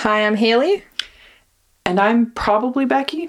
[0.00, 0.82] Hi, I'm Haley,
[1.84, 3.28] And I'm probably Becky.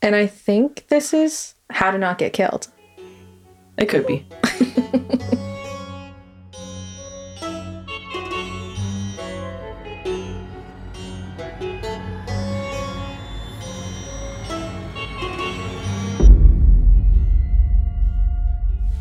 [0.00, 2.68] and I think this is How to Not Get Killed.
[3.76, 4.24] It could be.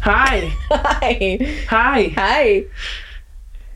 [0.01, 0.51] Hi.
[0.71, 1.37] Hi.
[1.69, 2.03] Hi.
[2.15, 2.65] Hi.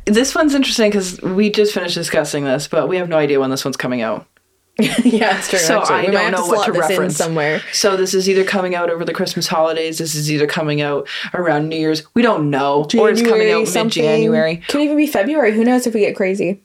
[0.05, 3.49] This one's interesting because we just finished discussing this, but we have no idea when
[3.49, 4.27] this one's coming out.
[4.79, 5.57] yeah, it's true.
[5.57, 5.95] So actually.
[5.95, 7.15] I we don't know to what to reference.
[7.15, 7.61] somewhere.
[7.71, 9.97] So this is either coming out over the Christmas holidays.
[9.99, 12.03] This is either coming out around New Year's.
[12.13, 14.57] We don't know, or it's coming out mid January.
[14.67, 15.53] Could even be February.
[15.53, 16.61] Who knows if we get crazy?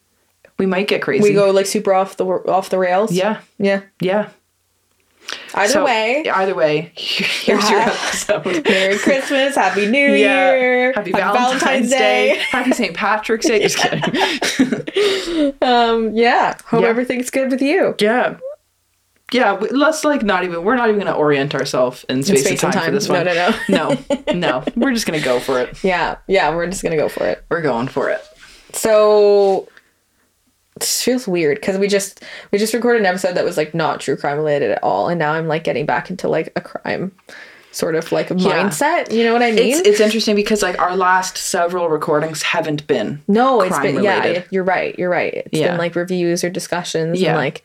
[0.58, 1.22] We might get crazy.
[1.22, 3.12] We go like super off the off the rails.
[3.12, 3.82] Yeah, Yeah.
[4.00, 4.30] yeah.
[5.54, 8.64] Either So, way, either way, here's your episode.
[8.68, 10.54] Merry Christmas, Happy New Yeah.
[10.54, 12.38] Year, Happy Valentine's, Day.
[12.50, 12.94] Happy St.
[12.96, 13.60] Patrick's Day.
[13.60, 15.54] Just kidding.
[15.62, 16.56] Um, yeah.
[16.66, 16.88] Hope Yeah.
[16.88, 17.94] everything's good with you.
[18.00, 18.36] yeah.
[19.32, 20.64] Yeah, let's like not even.
[20.64, 22.94] We're not even going to orient ourselves in space, space and and time, for time.
[22.94, 23.98] this No, one.
[24.26, 24.64] no, no, no.
[24.74, 25.84] We're just going to go for it.
[25.84, 26.52] Yeah, yeah.
[26.52, 27.44] We're just gonna go for it.
[27.48, 28.20] We're going for it.
[28.72, 29.68] So
[30.80, 34.00] this feels weird because we just we just recorded an episode that was like not
[34.00, 37.12] true crime related at all, and now I'm like getting back into like a crime
[37.72, 39.12] sort of like mindset.
[39.12, 39.76] You know what I mean?
[39.76, 44.18] It's it's interesting because like our last several recordings haven't been no, it's been yeah.
[44.18, 44.42] related.
[44.42, 44.98] it- You're right.
[44.98, 45.32] You're right.
[45.34, 45.68] It's Yeah.
[45.68, 47.30] been like reviews or discussions Yeah.
[47.30, 47.62] and like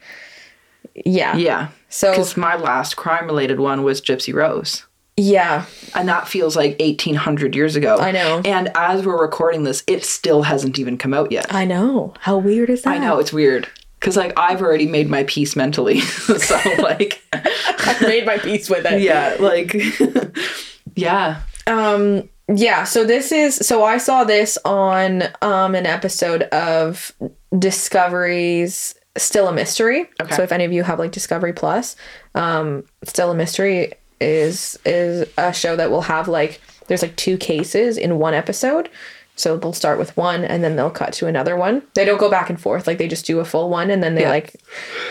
[1.05, 1.67] yeah, yeah.
[1.89, 4.86] So Because my last crime related one was Gypsy Rose.
[5.17, 7.97] Yeah, And that feels like 1800 years ago.
[7.97, 8.41] I know.
[8.44, 11.53] And as we're recording this, it still hasn't even come out yet.
[11.53, 12.13] I know.
[12.19, 12.94] How weird is that?
[12.94, 13.69] I know, it's weird.
[13.99, 15.99] Because, like, I've already made my peace mentally.
[16.02, 19.02] so, like, I've made my peace with it.
[19.02, 19.73] yeah, like,
[20.95, 21.41] yeah.
[21.67, 27.11] Um yeah, so this is so I saw this on um an episode of
[27.58, 30.08] Discovery's Still a Mystery.
[30.21, 30.36] Okay.
[30.36, 31.95] So if any of you have like Discovery Plus,
[32.36, 37.37] um Still a Mystery is is a show that will have like there's like two
[37.37, 38.89] cases in one episode.
[39.37, 41.81] So they'll start with one and then they'll cut to another one.
[41.93, 42.87] They don't go back and forth.
[42.87, 44.30] Like they just do a full one and then they Yeah.
[44.30, 44.55] like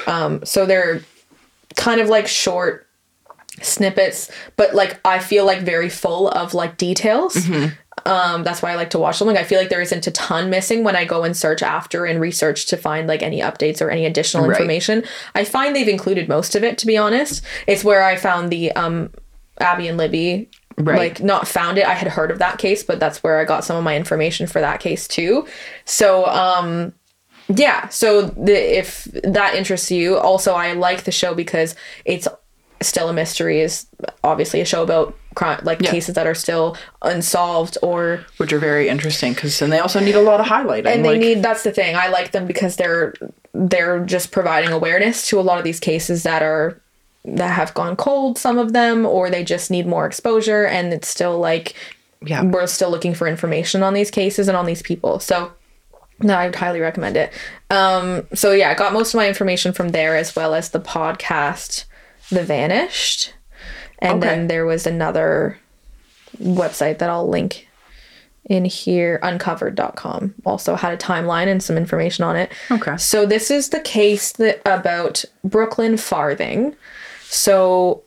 [0.06, 1.02] um so they're
[1.76, 2.86] kind of like short
[3.60, 7.36] snippets, but like I feel like very full of like details.
[8.06, 9.28] Um, that's why I like to watch them.
[9.28, 12.04] Like I feel like there isn't a ton missing when I go and search after
[12.04, 14.52] and research to find like any updates or any additional Right.
[14.58, 15.04] information.
[15.34, 17.42] I find they've included most of it to be honest.
[17.66, 19.10] It's where I found the um
[19.58, 20.98] Abby and Libby Right.
[20.98, 21.86] like not found it.
[21.86, 24.46] I had heard of that case, but that's where I got some of my information
[24.48, 25.46] for that case too.
[25.84, 26.92] So um
[27.48, 32.26] yeah, so the, if that interests you, also I like the show because it's
[32.80, 33.60] still a mystery.
[33.60, 33.86] Is
[34.24, 35.16] obviously a show about
[35.62, 35.90] like Yeah.
[35.90, 40.14] cases that are still unsolved or Which are very interesting because then they also need
[40.14, 40.86] a lot of highlighting.
[40.86, 41.42] and they like, need.
[41.42, 41.96] That's the thing.
[41.96, 43.14] I like them because they're
[43.52, 46.80] they're just providing awareness to a lot of these cases that are
[47.24, 48.38] that have gone cold.
[48.38, 51.74] Some of them, or they just need more exposure, and it's still like
[52.26, 52.42] yeah.
[52.42, 55.20] we're still looking for information on these cases and on these people.
[55.20, 55.52] So
[56.20, 57.32] no, I would highly recommend it.
[57.70, 60.80] Um, so yeah, I got most of my information from there as well as the
[60.80, 61.84] podcast
[62.30, 63.34] The Vanished.
[64.04, 64.28] And Okay.
[64.36, 65.58] then there was another
[66.40, 67.66] website that I'll link
[68.44, 70.34] in here, uncovered.com.
[70.44, 72.52] Also had a timeline and some information on it.
[72.70, 72.96] Okay.
[72.98, 76.76] So this is the case that about Brooklyn Farthing.
[77.22, 78.02] So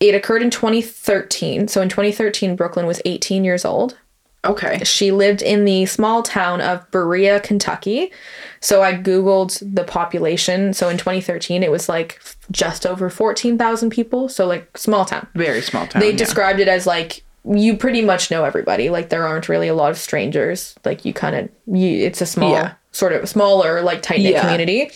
[0.00, 1.68] it occurred in 2013.
[1.68, 3.98] So in 2013, Brooklyn was 18 years old.
[4.44, 4.82] Okay.
[4.84, 8.12] She lived in the small town of Berea, Kentucky.
[8.60, 10.72] So I Googled the population.
[10.72, 12.20] So in 2013, it was like
[12.50, 14.28] just over 14,000 people.
[14.28, 15.26] So like small town.
[15.34, 16.00] Very small town.
[16.00, 16.16] They yeah.
[16.16, 18.88] described it as like you pretty much know everybody.
[18.90, 20.74] Like there aren't really a lot of strangers.
[20.84, 22.74] Like you kind of it's a small Yeah.
[22.92, 24.40] sort of smaller like tight knit Yeah.
[24.42, 24.90] community.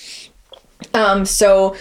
[0.94, 1.76] Um so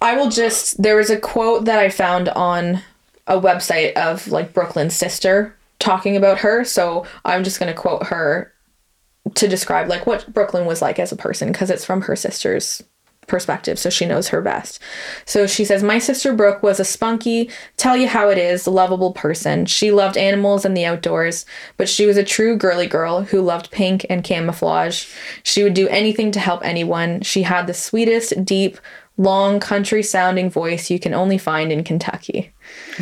[0.00, 2.80] I will just there was a quote that I found on
[3.26, 6.64] a website of like Brooklyn's sister talking about her.
[6.64, 8.52] So I'm just going to quote her
[9.34, 12.82] to describe like what Brooklyn was like as a person because it's from her sister's
[13.28, 14.80] perspective so she knows her best.
[15.26, 19.12] So she says my sister Brooke was a spunky, tell you how it is, lovable
[19.12, 19.64] person.
[19.66, 21.46] She loved animals and the outdoors,
[21.76, 25.06] but she was a true girly girl who loved pink and camouflage.
[25.44, 27.20] She would do anything to help anyone.
[27.22, 28.78] She had the sweetest, deep,
[29.18, 32.52] long country sounding voice you can only find in Kentucky.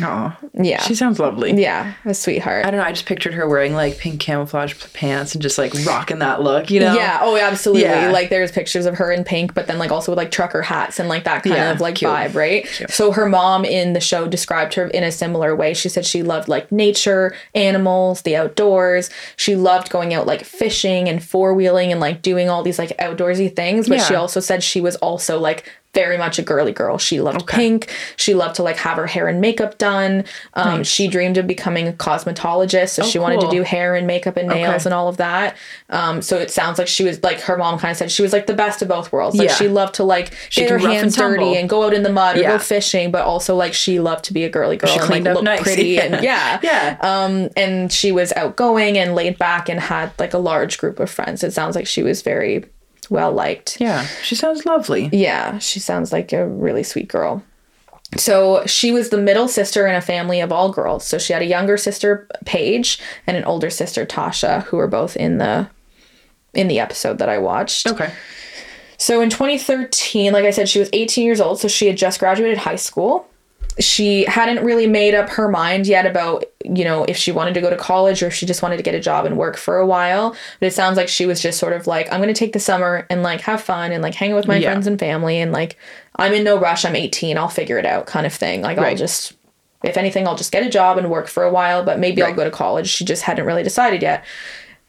[0.01, 0.35] Oh.
[0.53, 0.81] Yeah.
[0.81, 1.53] She sounds lovely.
[1.61, 2.65] Yeah, a sweetheart.
[2.65, 2.85] I don't know.
[2.85, 6.69] I just pictured her wearing like pink camouflage pants and just like rocking that look,
[6.69, 6.93] you know?
[6.95, 7.19] Yeah.
[7.21, 7.83] Oh, absolutely.
[7.83, 8.11] Yeah.
[8.11, 10.99] Like there's pictures of her in pink, but then like also with like trucker hats
[10.99, 12.11] and like that kind Yeah, of like cute.
[12.11, 12.67] vibe, right?
[12.89, 15.73] So her mom in the show described her in a similar way.
[15.73, 19.09] She said she loved like nature, animals, the outdoors.
[19.37, 22.97] She loved going out like fishing and four wheeling and like doing all these like
[22.97, 23.87] outdoorsy things.
[23.87, 26.97] But she also said she was also like very much a girly girl.
[26.97, 27.89] She loved pink.
[28.15, 30.23] She loved to like have her hair and makeup done.
[30.53, 34.37] Um, She dreamed of becoming a cosmetologist, so she wanted to do hair and makeup
[34.37, 34.83] and nails Okay.
[34.85, 35.57] and all of that.
[35.89, 38.31] Um, so it sounds like she was like her mom kind of said she was
[38.31, 39.35] like the best of both worlds.
[39.35, 39.55] Like Yeah.
[39.55, 42.11] she loved to like get her rough and hands dirty and go out in the
[42.11, 44.99] mud or go fishing, but also like she loved to be a girly girl She
[44.99, 45.61] and cleaned like up look nice.
[45.61, 46.01] pretty Yeah.
[46.03, 46.59] and yeah.
[46.63, 46.97] Yeah.
[47.01, 51.09] Um, and she was outgoing and laid back and had like a large group of
[51.09, 51.43] friends.
[51.43, 52.63] It sounds like she was very
[53.11, 53.79] well liked.
[53.79, 54.05] Yeah.
[54.23, 55.09] She sounds lovely.
[55.11, 57.43] Yeah, she sounds like a really sweet girl.
[58.17, 61.05] So she was the middle sister in a family of all girls.
[61.05, 65.15] So she had a younger sister, Paige, and an older sister, Tasha, who were both
[65.15, 65.69] in the
[66.53, 67.87] in the episode that I watched.
[67.87, 68.11] Okay.
[68.97, 72.19] So in 2013, like I said, she was 18 years old, so she had just
[72.19, 73.27] graduated high school.
[73.79, 77.61] She hadn't really made up her mind yet about, you know, if she wanted to
[77.61, 79.77] go to college or if she just wanted to get a job and work for
[79.77, 80.35] a while.
[80.59, 82.59] But it sounds like she was just sort of like, I'm going to take the
[82.59, 84.71] summer and like have fun and like hang out with my Yeah.
[84.71, 85.77] friends and family and like
[86.17, 86.83] I'm in no rush.
[86.85, 87.37] I'm 18.
[87.37, 88.61] I'll figure it out kind of thing.
[88.61, 89.33] Like I'll just
[89.83, 92.35] if anything, I'll just get a job and work for a while, but maybe I'll
[92.35, 92.87] go to college.
[92.87, 94.23] She just hadn't really decided yet.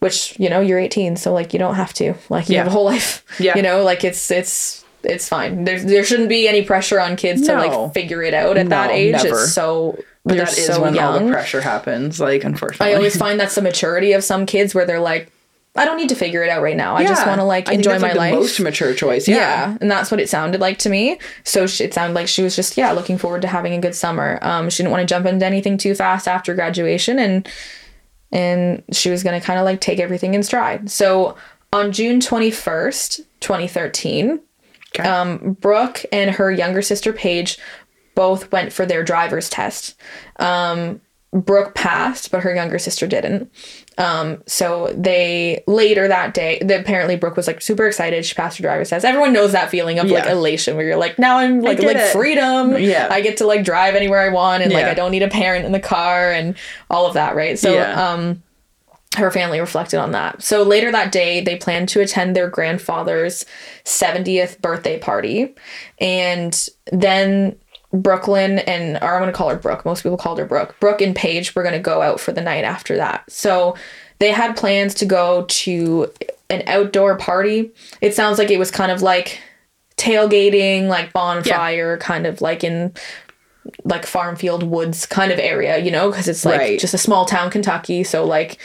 [0.00, 2.14] Which, you know, you're 18, so like you don't have to.
[2.28, 2.64] Like you Yeah.
[2.64, 3.25] have a whole life.
[3.38, 3.56] Yeah.
[3.56, 5.64] You know, like it's it's it's fine.
[5.64, 8.90] There's there shouldn't be any pressure on kids to like figure it out at that
[8.90, 9.12] age.
[9.12, 9.28] never.
[9.28, 12.93] It's so But that is so when all the pressure happens, like unfortunately.
[12.93, 15.32] I always find that's the maturity of some kids where they're like,
[15.75, 16.96] I don't need to figure it out right now.
[16.96, 18.34] I just want to like enjoy my like, life.
[18.34, 19.26] The most mature choice.
[19.26, 19.37] yeah.
[19.37, 19.78] Yeah.
[19.81, 21.19] and that's what it sounded like to me.
[21.44, 23.94] So she, it sounded like she was just yeah looking forward to having a good
[23.94, 24.38] summer.
[24.43, 27.49] Um, she didn't want to jump into anything too fast after graduation, and
[28.31, 30.90] and she was gonna kind of like take everything in stride.
[30.90, 31.37] So
[31.72, 34.40] on June twenty first, twenty thirteen,
[34.94, 35.09] Okay.
[35.09, 37.59] um, Brooke and her younger sister Paige
[38.15, 39.94] both went for their driver's test.
[40.39, 41.00] Um,
[41.35, 43.50] Brooke passed, but her younger sister didn't.
[43.97, 48.27] Um, so they later that day, the, apparently Brooke was like super excited.
[48.27, 49.06] She passed her driver's test.
[49.06, 52.12] Everyone knows that feeling of like elation where you're like, now I'm like like it.
[52.12, 52.77] freedom.
[52.77, 53.09] Yeah.
[53.11, 55.65] I get to like drive anywhere I want, and like I don't need a parent
[55.65, 56.55] in the car and
[56.91, 57.59] all of that, right?
[57.59, 58.11] So Yeah.
[58.12, 58.43] um,
[59.17, 60.43] her family reflected on that.
[60.43, 63.44] So later that day, they planned to attend their grandfather's
[63.85, 65.55] 70th birthday party.
[66.00, 67.56] And then
[67.93, 69.85] Brooklyn and, or I'm going to call her Brooke.
[69.85, 70.75] Most people called her Brooke.
[70.81, 73.31] Brooke and Paige were going to go out for the night after that.
[73.31, 73.76] So
[74.19, 76.11] they had plans to go to
[76.49, 77.70] an outdoor party.
[78.00, 79.41] It sounds like it was kind of like
[79.97, 82.93] tailgating, like bonfire, kind of like in
[83.85, 86.81] like farm field woods kind of area, you know, because it's like Right.
[86.81, 88.03] just a small town Kentucky.
[88.05, 88.59] So like,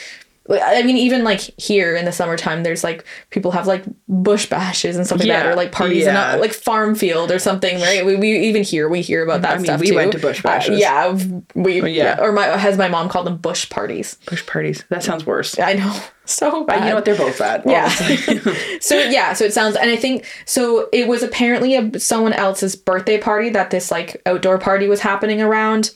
[0.49, 4.95] I mean, even like here in the summertime, there's like people have like bush bashes
[4.95, 8.05] and stuff like that, or like parties in a like farm field or something, right?
[8.05, 9.95] We, we even here we hear about that I mean, stuff we too.
[9.95, 10.79] went to bush Uh, bashes.
[10.79, 11.17] yeah,
[11.53, 12.15] we yeah.
[12.17, 14.15] yeah, or my has my mom called them bush parties.
[14.25, 14.85] Bush parties.
[14.89, 15.59] That sounds worse.
[15.59, 16.83] I know, so But bad.
[16.83, 17.05] you know what?
[17.05, 17.63] They're both bad.
[17.67, 17.89] Yeah.
[18.79, 20.87] so yeah, so it sounds, and I think so.
[20.93, 25.41] It was apparently a, someone else's birthday party that this like outdoor party was happening
[25.41, 25.91] around.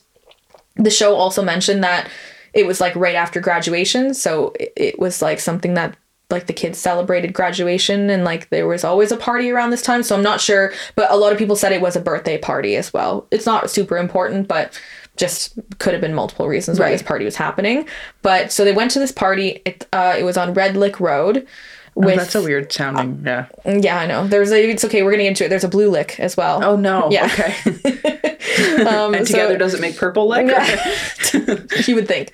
[0.75, 2.09] The show also mentioned that
[2.53, 5.95] it was like right after graduation, so it, it was like something that
[6.30, 10.01] like the kids celebrated graduation and like there was always a party around this time
[10.01, 12.77] so i'm not sure but a lot of people said it was a birthday party
[12.77, 14.80] as well it's not super important but
[15.18, 16.92] just could have been multiple reasons why Right.
[16.94, 17.86] this party was happening
[18.21, 21.45] but so they went to this party it, uh, it was on red lick road
[21.95, 23.23] with Oh, That's a weird sounding.
[23.25, 23.47] Yeah.
[23.65, 24.27] yeah, I know.
[24.27, 24.69] There's a.
[24.69, 25.03] It's okay.
[25.03, 25.49] We're gonna get into it.
[25.49, 26.63] There's a blue lick as well.
[26.63, 27.10] Oh no.
[27.12, 27.25] Yeah.
[27.25, 28.83] Okay.
[28.86, 30.48] um, and so- together does it make purple lick?
[31.88, 32.31] you would think.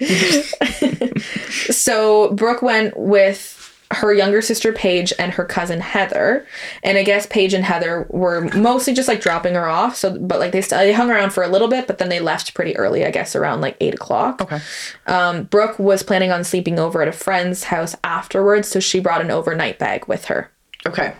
[1.74, 6.46] so Brooke went with her younger sister Paige and her cousin Heather,
[6.84, 9.96] and I guess Paige and Heather were mostly just like dropping her off.
[9.96, 12.20] So, but like they st- they hung around for a little bit, but then they
[12.20, 13.06] left pretty early.
[13.06, 14.42] I guess around like eight o'clock.
[14.42, 14.60] Okay.
[15.06, 19.22] Um, Brooke was planning on sleeping over at a friend's house afterwards, so she brought
[19.22, 20.52] an overnight bag with her.
[20.86, 21.14] Okay.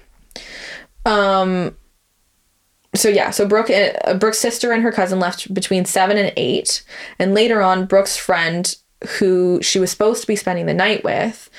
[1.06, 1.76] Um.
[2.96, 6.84] So yeah, so Brooke, uh, Brooke's sister and her cousin left between seven and eight,
[7.20, 8.76] and later on, Brooke's friend,
[9.20, 11.50] who she was supposed to be spending the night with,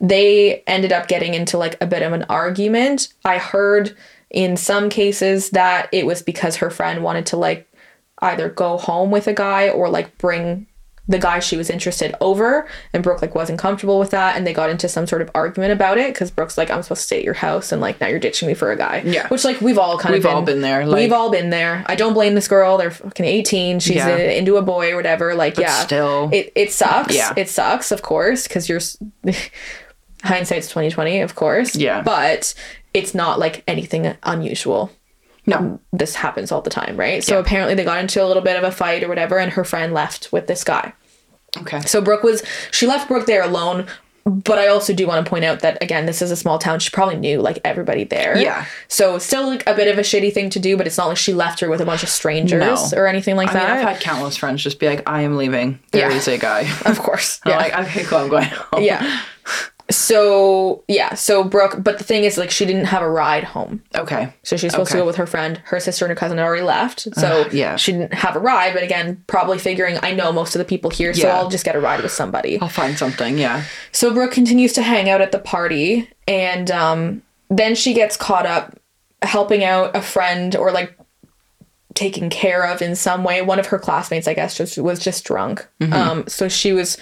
[0.00, 3.12] they ended up getting into like a bit of an argument.
[3.24, 3.96] I heard
[4.30, 7.66] in some cases that it was because her friend wanted to like
[8.22, 10.66] either go home with a guy or like bring
[11.08, 14.52] the guy she was interested over and brooke like wasn't comfortable with that and they
[14.52, 17.18] got into some sort of argument about it because brooke's like i'm supposed to stay
[17.18, 19.26] at your house and like now you're ditching me for a guy Yeah.
[19.26, 21.50] which like we've all kind We've of been, all been there, like- we've all been
[21.50, 24.16] there i don't blame this girl they're fucking 18 she's Yeah.
[24.18, 27.32] into a boy or whatever like yeah still- it, it sucks Yeah.
[27.36, 28.80] it sucks of course because you're
[30.22, 32.02] hindsight's 2020 of course Yeah.
[32.02, 32.54] but
[32.94, 34.90] it's not like anything unusual
[35.46, 35.80] No.
[35.92, 37.22] this happens all the time, right?
[37.24, 37.40] So Yeah.
[37.40, 39.94] apparently they got into a little bit of a fight or whatever, and her friend
[39.94, 40.92] left with this guy.
[41.58, 41.80] Okay.
[41.82, 43.86] So Brooke was she left Brooke there alone.
[44.26, 46.78] But I also do want to point out that again, this is a small town.
[46.78, 48.36] She probably knew like everybody there.
[48.36, 48.66] Yeah.
[48.86, 51.16] So still like a bit of a shitty thing to do, but it's not like
[51.16, 52.98] she left her with a bunch of strangers No.
[52.98, 53.78] or anything like I mean, that.
[53.78, 55.80] I've had countless friends just be like, I am leaving.
[55.92, 56.16] There Yeah.
[56.16, 56.68] is a guy.
[56.84, 57.40] of course.
[57.44, 57.56] I'm Yeah.
[57.56, 58.82] like, okay, cool, I'm going home.
[58.82, 59.20] yeah.
[59.90, 63.82] So yeah, so Brooke, but the thing is, like, she didn't have a ride home.
[63.94, 64.32] Okay.
[64.42, 65.58] So she's supposed to go with her friend.
[65.64, 67.08] Her sister and her cousin had already left.
[67.14, 67.76] So yeah.
[67.76, 70.90] she didn't have a ride, but again, probably figuring I know most of the people
[70.90, 72.60] here, so I'll just get a ride with somebody.
[72.60, 73.36] I'll find something.
[73.36, 73.64] Yeah.
[73.92, 78.46] So Brooke continues to hang out at the party and um, then she gets caught
[78.46, 78.78] up
[79.22, 80.96] helping out a friend or like
[81.94, 83.42] taken care of in some way.
[83.42, 85.66] One of her classmates, I guess, just was just drunk.
[85.92, 86.96] Um, so she was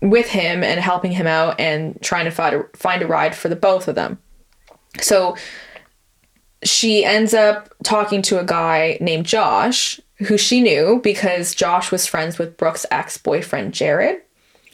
[0.00, 3.48] with him and helping him out and trying to find a, find a ride for
[3.48, 4.18] the both of them.
[5.00, 5.36] So
[6.62, 12.06] she ends up talking to a guy named Josh, who she knew because Josh was
[12.06, 14.22] friends with Brooke's ex boyfriend, Jared.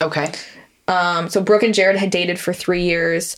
[0.01, 0.33] Okay.
[0.89, 3.37] Um, so Brooke and Jared had dated for three years.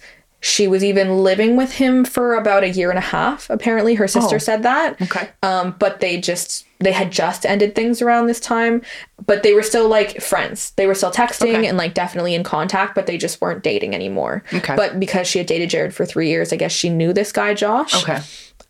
[0.49, 3.50] She was even living with him for about a year and a half.
[3.50, 4.38] Apparently, her sister Oh.
[4.38, 5.00] said that.
[5.03, 5.29] Okay.
[5.43, 8.81] Um, but they just they had just ended things around this time,
[9.26, 10.71] but they were still like friends.
[10.76, 11.67] They were still texting Okay.
[11.67, 14.45] and like definitely in contact, but they just weren't dating anymore.
[14.55, 14.76] Okay.
[14.76, 17.53] But because she had dated Jared for three years, I guess she knew this guy
[17.55, 18.00] Josh.
[18.05, 18.21] Okay.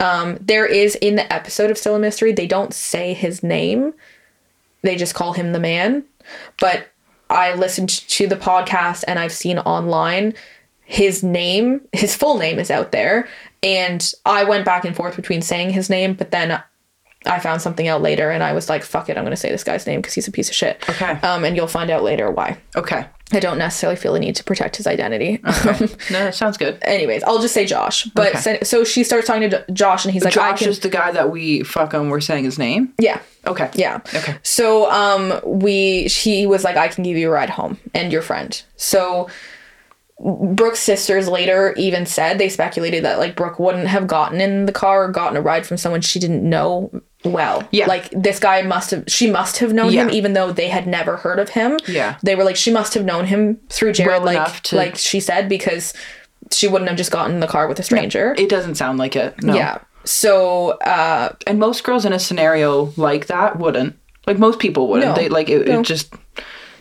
[0.01, 3.93] Um, there is in the episode of Still a Mystery, they don't say his name.
[4.83, 6.05] They just call him the man.
[6.59, 6.87] But
[7.29, 10.33] I listened to the podcast and I've seen online
[10.89, 13.29] his name, his full name is out there.
[13.63, 16.63] And I went back and forth between saying his name, but then
[17.25, 19.51] I found something out later and I was like, fuck it, I'm going to say
[19.51, 20.81] this guy's name because he's a piece of shit.
[20.89, 21.11] Okay.
[21.23, 22.59] Um, and you'll find out later why.
[22.77, 23.07] Okay.
[23.33, 25.41] I don't necessarily feel the need to protect his identity.
[25.45, 25.89] Okay.
[26.13, 26.79] No, that sounds good.
[26.83, 28.05] Anyways, I'll just say Josh.
[28.15, 28.39] But Okay.
[28.39, 30.69] so, so she starts talking to Jo- Josh and he's like, I Josh can.
[30.69, 32.95] is the guy that we fucking were saying his name.
[33.01, 33.21] Yeah.
[33.45, 33.69] Okay.
[33.75, 34.03] Yeah.
[34.15, 34.37] Okay.
[34.45, 38.23] So um we he was like I can give you a ride home and your
[38.23, 38.63] friend.
[38.77, 39.29] So
[40.19, 44.73] Brooke's sisters later even said they speculated that like Brooke wouldn't have gotten in the
[44.73, 46.91] car or gotten a ride from someone she didn't know
[47.23, 47.69] well.
[47.71, 47.87] Yeah.
[47.87, 51.19] Like this guy must have she must have known him even though they had never
[51.19, 51.79] heard of him.
[51.87, 52.17] Yeah.
[52.23, 55.21] They were like she must have known him through Jared Well like to- like she
[55.21, 55.93] said because
[56.51, 58.35] she wouldn't have just gotten in the car with a stranger.
[58.39, 59.43] It doesn't sound like it.
[59.43, 59.55] No.
[59.55, 59.79] Yeah.
[60.05, 63.99] So uh And most girls in a scenario like that wouldn't.
[64.27, 65.11] Like most people wouldn't.
[65.15, 65.15] No.
[65.15, 65.81] They like it, No.
[65.81, 66.15] it just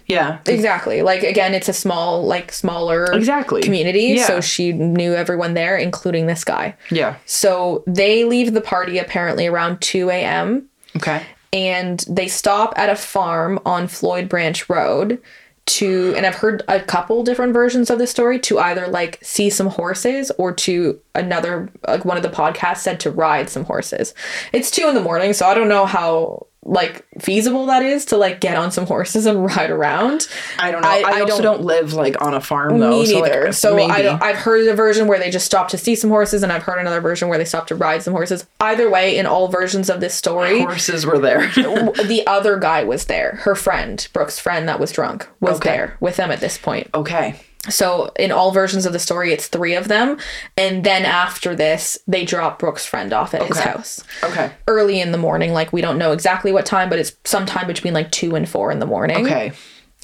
[0.08, 0.40] yeah.
[0.48, 1.02] Exactly.
[1.02, 3.62] Like again, it's a small, like smaller Exactly.
[3.62, 4.14] community.
[4.18, 4.26] Yeah.
[4.28, 6.76] So she knew everyone there, including this guy.
[6.92, 7.16] Yeah.
[7.26, 10.68] So they leave the party apparently around 2 a.m.
[10.96, 11.24] Okay.
[11.52, 15.22] and they stop at a farm on Floyd Branch Road
[15.68, 19.50] to and I've heard a couple different versions of this story to either like see
[19.50, 24.14] some horses or to another like one of the podcasts said to ride some horses.
[24.54, 28.18] It's two in the morning, so I don't know how like feasible that is to
[28.18, 30.28] like get on some horses and ride around.
[30.58, 30.88] I don't know.
[30.90, 32.90] I, also don't, live like on a farm though.
[33.02, 33.52] Me so, like, neither.
[33.54, 36.44] So, I don't, I've heard a version where they just stop to see some horses,
[36.44, 38.46] and I've heard another version where they stop to ride some horses.
[38.60, 41.48] Either way, in all versions of this story, horses were there.
[41.56, 43.38] the other guy was there.
[43.44, 45.70] Her friend, Brooke's friend that was drunk, was Okay.
[45.70, 46.90] there with them at this point.
[46.94, 47.36] okay.
[47.70, 50.18] So in all versions of the story, it's three of them,
[50.58, 54.52] and then after this, they drop Brooke's friend off at his house Okay.
[54.68, 55.52] early in the morning.
[55.54, 58.72] Like we don't know exactly what time, but it's sometime between like two and four
[58.72, 59.26] in the morning.
[59.26, 59.52] Okay.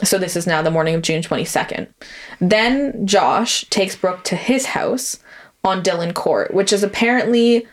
[0.03, 1.87] So this is now the morning of June 22nd.
[2.39, 5.19] Then Josh takes Brooke to his house
[5.63, 7.67] on Dillon Court, which is apparently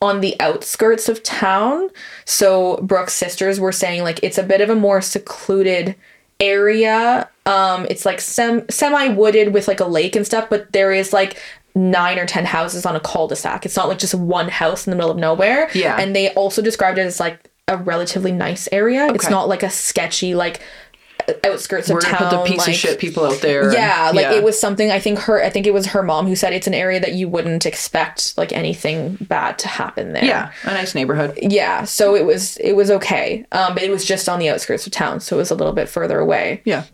[0.00, 1.88] on the outskirts of town.
[2.24, 5.96] So Brooke's sisters were saying like it's a bit of a more secluded
[6.38, 7.28] area.
[7.46, 11.38] Um it's like sem- semi-wooded with like a lake and stuff, but there is like
[11.74, 13.66] nine or ten houses on a cul-de-sac.
[13.66, 15.68] It's not like just one house in the middle of nowhere.
[15.74, 15.96] Yeah.
[16.00, 19.08] And they also described it as like a relatively nice area.
[19.12, 20.60] It's not like a sketchy like
[21.42, 22.30] outskirts We're of gonna town.
[22.30, 23.72] put the piece like, of shit people out there.
[23.72, 24.90] Yeah, and- like it was something.
[24.90, 25.42] I think her.
[25.42, 28.36] I think it was her mom who said it's an area that you wouldn't expect
[28.36, 30.24] like anything bad to happen there.
[30.24, 31.38] Yeah, a nice neighborhood.
[31.40, 31.84] yeah.
[31.84, 33.46] So it was it was okay.
[33.52, 35.72] Um, but it was just on the outskirts of town, so it was a little
[35.72, 36.60] bit further away.
[36.64, 36.84] Yeah.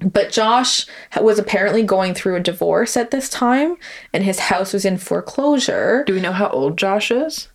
[0.00, 0.86] But Josh
[1.20, 3.76] was apparently going through a divorce at this time,
[4.12, 6.04] and his house was in foreclosure.
[6.06, 7.48] Do we know how old Josh is?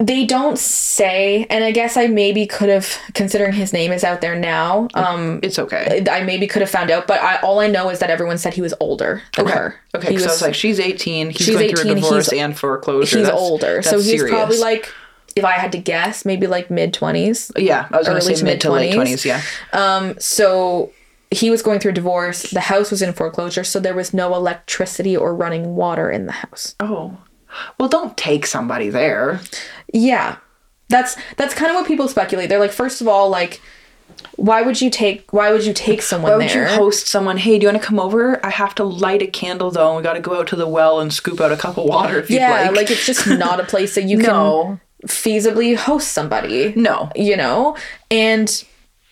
[0.00, 4.22] they don't say and i guess i maybe could have considering his name is out
[4.22, 7.66] there now um it's okay i maybe could have found out but I, all i
[7.66, 9.54] know is that everyone said he was older than okay.
[9.54, 12.32] her okay because i was like she's 18 he's she's going 18, through a divorce
[12.32, 14.30] and foreclosure he's that's, older that's so he's serious.
[14.30, 14.90] probably like
[15.36, 18.58] if i had to guess maybe like mid-20s yeah i was going to say mid
[18.62, 19.42] to late 20s yeah
[19.74, 20.90] um so
[21.30, 24.34] he was going through a divorce the house was in foreclosure so there was no
[24.34, 27.16] electricity or running water in the house oh
[27.78, 29.40] well, don't take somebody there.
[29.92, 30.36] Yeah.
[30.88, 32.48] That's that's kind of what people speculate.
[32.48, 33.60] They're like, first of all, like
[34.36, 36.68] why would you take why would you take someone why would there?
[36.68, 39.26] you host someone hey do you want to come over i have to light a
[39.26, 41.56] candle though and we got to go out to the well and scoop out a
[41.56, 42.76] cup of water yeah like.
[42.76, 44.78] like it's just not a place that you no.
[45.00, 47.76] can feasibly host somebody no you know
[48.10, 48.64] and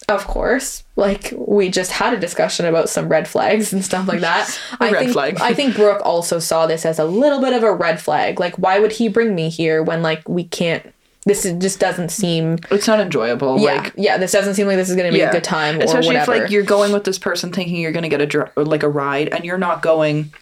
[0.09, 4.21] of course, like we just had a discussion about some red flags and stuff like
[4.21, 4.59] that.
[4.81, 5.41] I red think, flag.
[5.41, 8.41] I think Brooke also saw this as a little bit of a red flag.
[8.41, 10.95] Like, why would he bring me here when like we can't?
[11.25, 12.59] This is, just doesn't seem.
[12.71, 13.59] It's not enjoyable.
[13.59, 14.17] Yeah, like, yeah.
[14.17, 15.29] This doesn't seem like this is going to be yeah.
[15.29, 15.81] a good time.
[15.81, 18.53] Especially if like you're going with this person thinking you're going to get a dr-
[18.57, 20.33] like a ride, and you're not going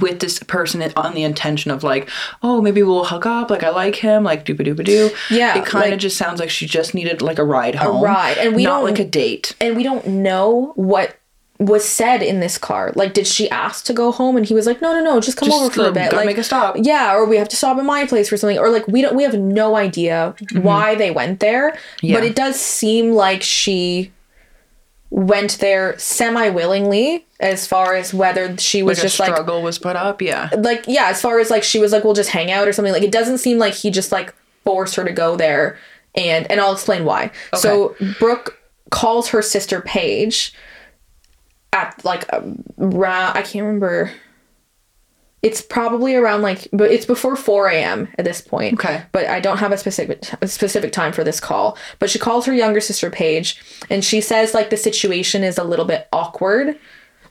[0.00, 2.08] with this person on the intention of like,
[2.42, 3.50] oh, maybe we'll hook up.
[3.50, 4.24] Like I like him.
[4.24, 5.10] Like doopa doopa doo.
[5.30, 7.96] Yeah, it kind of like, just sounds like she just needed like a ride home,
[7.96, 9.56] a ride, and we not don't like a date.
[9.60, 11.16] And we don't know what
[11.58, 12.92] was said in this car.
[12.96, 14.36] Like, did she ask to go home?
[14.36, 16.12] And he was like, no, no, no, just come just over for a bit.
[16.12, 16.76] Like, make a stop.
[16.78, 18.58] Yeah, or we have to stop at my place for something.
[18.58, 20.62] Or like, we don't, we have no idea mm-hmm.
[20.62, 21.78] why they went there.
[22.00, 22.16] Yeah.
[22.16, 24.10] But it does seem like she
[25.12, 29.62] went there semi willingly as far as whether she was like just struggle like struggle
[29.62, 30.22] was put up?
[30.22, 30.48] Yeah.
[30.56, 32.92] Like yeah as far as like she was like we'll just hang out or something.
[32.92, 35.78] Like it doesn't seem like he just like forced her to go there.
[36.14, 37.24] And and I'll explain why.
[37.52, 37.58] Okay.
[37.58, 38.58] so Brooke
[38.90, 40.54] calls her sister Paige
[41.74, 42.26] at like
[42.78, 44.12] around I can't remember
[45.42, 48.08] it's probably around like, but it's before 4 a.m.
[48.16, 48.74] at this point.
[48.74, 49.02] Okay.
[49.10, 51.76] But I don't have a specific a specific time for this call.
[51.98, 55.64] But she calls her younger sister Paige, and she says like the situation is a
[55.64, 56.78] little bit awkward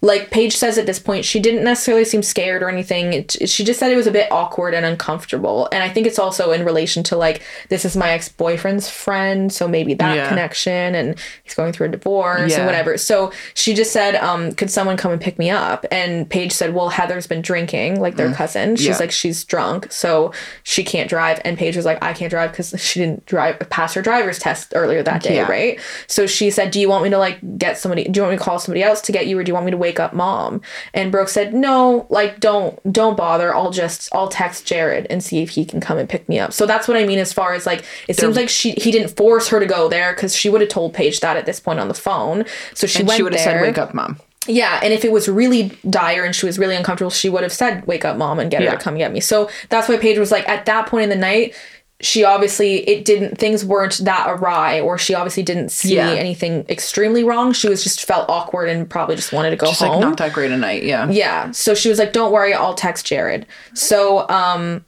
[0.04, 3.14] like Paige says at this point, she didn't necessarily seem scared or anything.
[3.14, 5.70] It, she just said it was a bit awkward and uncomfortable.
[5.72, 9.54] And I think it's also in relation to like, this is my ex boyfriend's friend.
[9.54, 10.28] So maybe that yeah.
[10.28, 12.58] connection and he's going through a divorce yeah.
[12.58, 12.98] and whatever.
[12.98, 15.86] So she just said, um, could someone come and pick me up?
[15.92, 18.36] And Paige said, well, Heather's been drinking, like their mm.
[18.36, 18.78] cousin.
[18.78, 18.98] She's yeah.
[18.98, 19.92] like, she's drunk.
[19.92, 21.40] So she can't drive.
[21.46, 24.74] And Paige was like, I can't drive because she didn't drive pass her driver's test
[24.76, 25.44] earlier that day.
[25.44, 25.80] Right.
[26.08, 28.38] So she said, do you want me to like get somebody, do you want me
[28.40, 30.00] to call somebody else to get you or do you want me to wait wake
[30.00, 30.62] up mom.
[30.94, 33.54] And Brooke said, "No, like don't don't bother.
[33.54, 36.54] I'll just I'll text Jared and see if he can come and pick me up."
[36.54, 38.92] So that's what I mean as far as like it They're, seems like she he
[38.92, 41.60] didn't force her to go there cuz she would have told Paige that at this
[41.60, 42.46] point on the phone.
[42.74, 44.18] So she went she would have said wake up mom.
[44.48, 47.54] Yeah, and if it was really dire and she was really uncomfortable, she would have
[47.54, 48.72] said, "Wake up, mom," and get yeah.
[48.72, 49.20] her to come get me.
[49.20, 51.54] So that's why Paige was like, at that point in the night,
[52.02, 56.10] she obviously it didn't things weren't that awry or she obviously didn't see yeah.
[56.10, 57.54] anything extremely wrong.
[57.54, 59.92] She was just felt awkward and probably just wanted to go just home.
[59.92, 61.10] like not that great a night yeah.
[61.10, 61.52] Yeah.
[61.52, 63.46] So she was like don't worry i'll text jared.
[63.74, 64.86] So um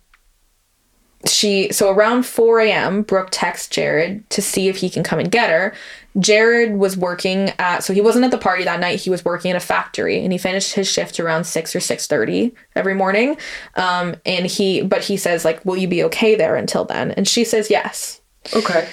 [1.26, 5.32] she so around 4 a.m brooke texts jared to see if he can come and
[5.32, 5.74] get her
[6.20, 9.00] jared was working at so he wasn't at the party that night.
[9.00, 12.54] He was working at a factory and he finished his shift around 6 or 6.30
[12.76, 13.38] every morning.
[13.76, 17.12] Um and he but he says like will you be okay there until then?
[17.12, 18.22] And she says yes.
[18.54, 18.88] Okay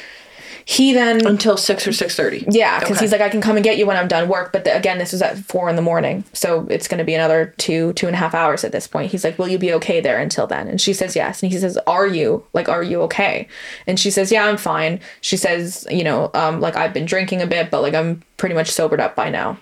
[0.70, 2.46] he then until six or six thirty.
[2.48, 3.04] Yeah, because okay.
[3.04, 4.52] he's like, I can come and get you when I'm done work.
[4.52, 7.12] But the, again, this was at four in the morning, so it's going to be
[7.12, 9.10] another two two and a half hours at this point.
[9.10, 10.68] He's like, Will you be okay there until then?
[10.68, 11.42] And she says yes.
[11.42, 13.48] And he says, Are you like, Are you okay?
[13.88, 15.00] And she says, Yeah, I'm fine.
[15.22, 18.54] She says, You know, um, like I've been drinking a bit, but like I'm pretty
[18.54, 19.58] much sobered up by now.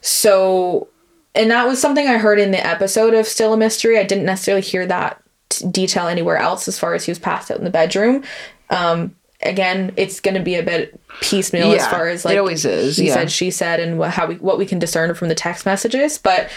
[0.00, 0.88] So,
[1.36, 3.96] and that was something I heard in the episode of Still a Mystery.
[3.96, 5.22] I didn't necessarily hear that
[5.70, 8.24] detail anywhere else as far as he was passed out in the bedroom.
[8.70, 12.38] Um, again, it's going to be a bit piecemeal yeah, as far as like it
[12.38, 12.96] always is.
[12.96, 13.14] He yeah.
[13.14, 16.18] said, she said, and what, how we what we can discern from the text messages.
[16.18, 16.50] But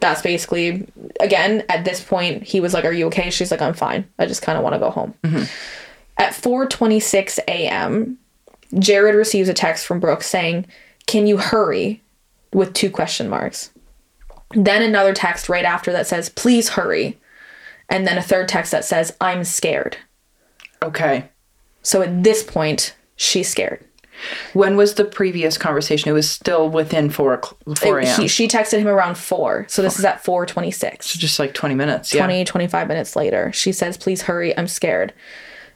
[0.00, 0.86] that's basically
[1.20, 4.06] again at this point he was like, "Are you okay?" She's like, "I'm fine.
[4.18, 5.44] I just kind of want to go home." Mm-hmm.
[6.18, 8.18] At 4:26 a.m.,
[8.78, 10.66] Jared receives a text from Brooke saying,
[11.06, 12.02] "Can you hurry?"
[12.52, 13.70] with two question marks.
[14.54, 17.18] Then another text right after that says, "Please hurry."
[17.88, 19.96] And then a third text that says, "I'm scared."
[20.82, 21.28] Okay.
[21.86, 23.84] So at this point, she's scared.
[24.54, 26.10] When was the previous conversation?
[26.10, 27.40] It was still within four
[27.76, 28.26] four a.m.
[28.26, 31.10] she texted him around four, so this is at four twenty six.
[31.10, 32.10] So just like twenty minutes.
[32.10, 32.44] 20, yeah.
[32.44, 35.12] 25 minutes later, she says, "Please hurry, I'm scared."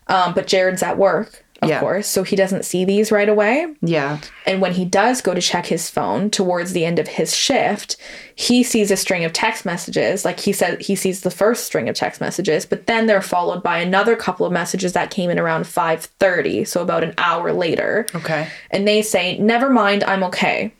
[0.08, 1.80] Um, but Jared's at work, of Yeah.
[1.80, 3.66] course, so he doesn't see these right away.
[3.82, 4.18] Yeah.
[4.46, 7.96] And when he does go to check his phone towards the end of his shift,
[8.34, 10.24] he sees a string of text messages.
[10.24, 13.62] Like he said, he sees the first string of text messages, but then they're followed
[13.62, 18.06] by another couple of messages that came in around 5:30, so about an hour later.
[18.14, 18.46] Okay.
[18.70, 20.72] And they say, "Never mind, I'm okay."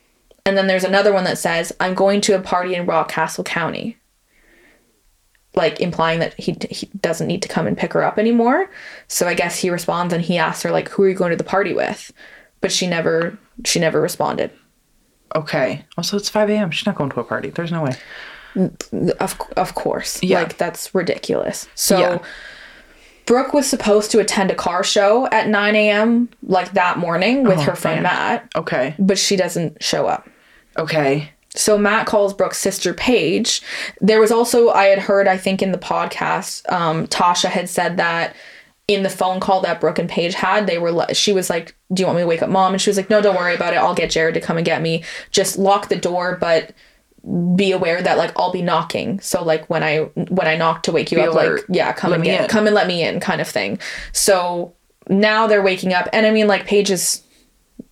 [0.46, 3.98] And then there's another one that says, "I'm going to a party in Rockcastle County."
[5.54, 8.70] Like implying that he he doesn't need to come and pick her up anymore.
[9.08, 11.36] So I guess he responds and he asks her like, "Who are you going to
[11.36, 12.12] the party with?"
[12.60, 14.50] But she never she never responded.
[15.34, 15.84] Okay.
[15.96, 16.70] Also, it's 5 a.m.
[16.70, 17.50] She's not going to a party.
[17.50, 17.96] There's no way.
[19.20, 20.22] Of of course.
[20.22, 20.40] Yeah.
[20.42, 21.68] Like that's ridiculous.
[21.74, 22.18] So Yeah.
[23.26, 26.28] Brooke was supposed to attend a car show at 9 a.m.
[26.42, 28.12] like that morning with Oh, her friend man.
[28.14, 28.94] Matt, Okay.
[28.98, 30.28] but she doesn't show up.
[30.76, 31.30] Okay.
[31.56, 33.60] So Matt calls Brooke's sister Paige.
[34.00, 37.96] There was also I had heard I think in the podcast, um, Tasha had said
[37.96, 38.34] that
[38.86, 42.02] in the phone call that Brooke and Paige had, they were she was like, "Do
[42.02, 43.72] you want me to wake up mom?" And she was like, "No, don't worry about
[43.72, 43.76] it.
[43.78, 45.04] I'll get Jared to come and get me.
[45.30, 46.72] Just lock the door, but
[47.54, 49.20] be aware that like I'll be knocking.
[49.20, 51.68] So like when I when I knock to wake you Be up, alert.
[51.68, 52.48] like yeah, come Let and get in.
[52.48, 53.78] come and let me in, kind of thing.
[54.12, 54.72] So
[55.08, 57.22] now they're waking up, and I mean like Paige is,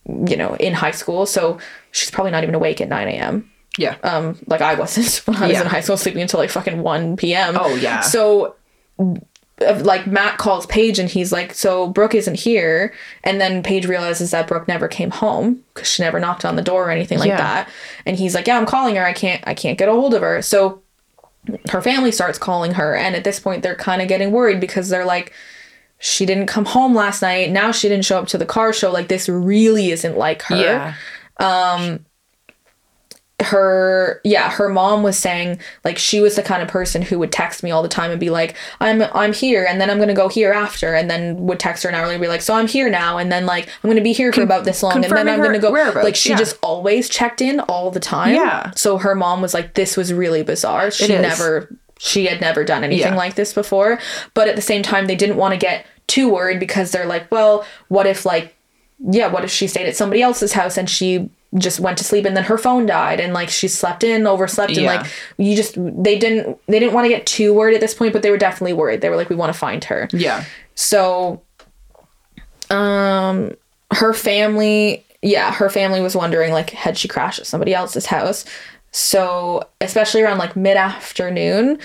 [0.09, 1.59] you know, in high school, so
[1.93, 3.97] she's probably not even awake at nine a.m Yeah.
[4.03, 5.63] um like I wasn't when I was Yeah.
[5.63, 7.57] in high school sleeping until like fucking 1 p.m.
[7.61, 8.01] Oh, yeah.
[8.01, 8.55] So
[9.81, 12.95] like Matt calls Paige and he's like, "So Brooke isn't here."
[13.25, 16.63] And then Paige realizes that Brooke never came home cuz she never knocked on the
[16.63, 17.39] door or anything like Yeah.
[17.39, 17.69] that.
[18.07, 19.05] And he's like, "Yeah, I'm calling her.
[19.05, 20.81] I can't I can't get a hold of her." So
[21.71, 24.91] her family starts calling her and at this point they're kind of getting worried because
[24.91, 25.33] they're like
[25.99, 27.51] she didn't come home last night.
[27.51, 28.91] Now she didn't show up to the car show.
[28.93, 30.95] Like this really isn't like her Yeah.
[31.39, 32.05] Um
[33.41, 37.31] her yeah her mom was saying like she was the kind of person who would
[37.31, 40.13] text me all the time and be like i'm i'm here and then i'm gonna
[40.13, 42.53] go here after and then would text her an hour later and be like so
[42.55, 45.05] i'm here now and then like i'm gonna be here for about this long and
[45.05, 46.37] then i'm gonna go whereabouts, like she yeah.
[46.37, 48.73] just always checked in all the time Yeah.
[48.73, 52.83] so her mom was like this was really bizarre she never she had never done
[52.85, 53.17] anything Yeah.
[53.17, 53.99] like this before
[54.35, 57.31] but at the same time they didn't want to get too worried because they're like
[57.31, 58.55] well what if like
[59.01, 62.25] yeah, what if she stayed at somebody else's house and she just went to sleep
[62.25, 64.97] and then her phone died and like she slept in, overslept and Yeah.
[64.97, 65.07] like
[65.37, 68.23] you just they didn't they didn't want to get too worried at this point, but
[68.23, 69.01] they were definitely worried.
[69.01, 70.09] They were like, we want to find her.
[70.13, 70.45] Yeah.
[70.75, 71.43] So
[72.71, 73.53] um
[73.93, 78.45] her family yeah, her family was wondering like had she crashed at somebody else's house.
[78.99, 81.79] So especially around like mid afternoon,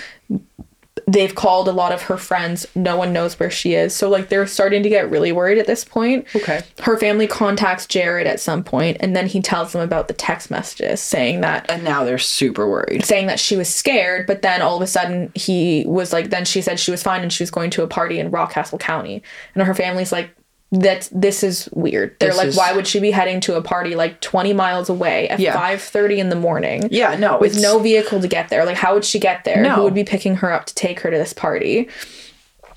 [1.06, 2.66] they've called a lot of her friends.
[2.74, 3.94] No one knows where she is.
[3.94, 6.26] So like they're starting to get really worried at this point.
[6.34, 6.62] Okay.
[6.82, 10.50] Her family contacts Jared at some point and then he tells them about the text
[10.50, 13.04] messages saying that And now they're super worried.
[13.04, 16.44] saying that she was scared, but then all of a sudden he was like then
[16.44, 19.22] she said she was fine and she was going to a party in Rockcastle County.
[19.54, 20.34] And her family's like
[20.80, 22.16] that this is weird.
[22.18, 24.88] They're This like is- why would she be heading to a party like 20 miles
[24.88, 25.54] away at Yeah.
[25.54, 26.88] 5:30 in the morning?
[26.90, 27.38] Yeah, no.
[27.38, 28.64] with it's- no vehicle to get there.
[28.64, 29.62] Like, how would she get there?
[29.62, 29.74] No.
[29.76, 31.88] Who would be picking her up to take her to this party?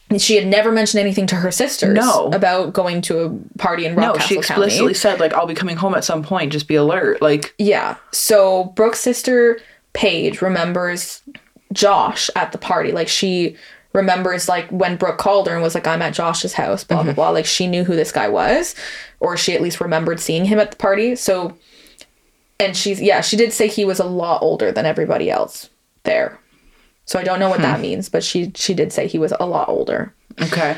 [0.09, 2.29] And she had never mentioned anything to her sisters No.
[2.33, 4.93] about going to a party in Rockcastle No, she explicitly County.
[4.93, 6.51] said like I'll be coming home at some point.
[6.53, 7.21] Just be alert.
[7.21, 7.95] Like Yeah.
[8.13, 9.59] So Brooke's sister
[9.93, 11.21] Paige remembers
[11.73, 12.91] Josh at the party.
[12.93, 13.57] Like she
[13.97, 17.11] remembers like when Brooke called her and was like, I'm at Josh's house, blah blah
[17.11, 17.15] mm-hmm.
[17.15, 17.29] blah.
[17.31, 18.75] Like she knew who this guy was.
[19.19, 21.15] Or she at least remembered seeing him at the party.
[21.15, 21.57] So
[22.59, 25.69] and she's yeah, she did say he was a lot older than everybody else
[26.03, 26.39] there.
[27.05, 27.83] So I don't know what that hmm.
[27.83, 30.13] means, but she she did say he was a lot older.
[30.41, 30.77] okay.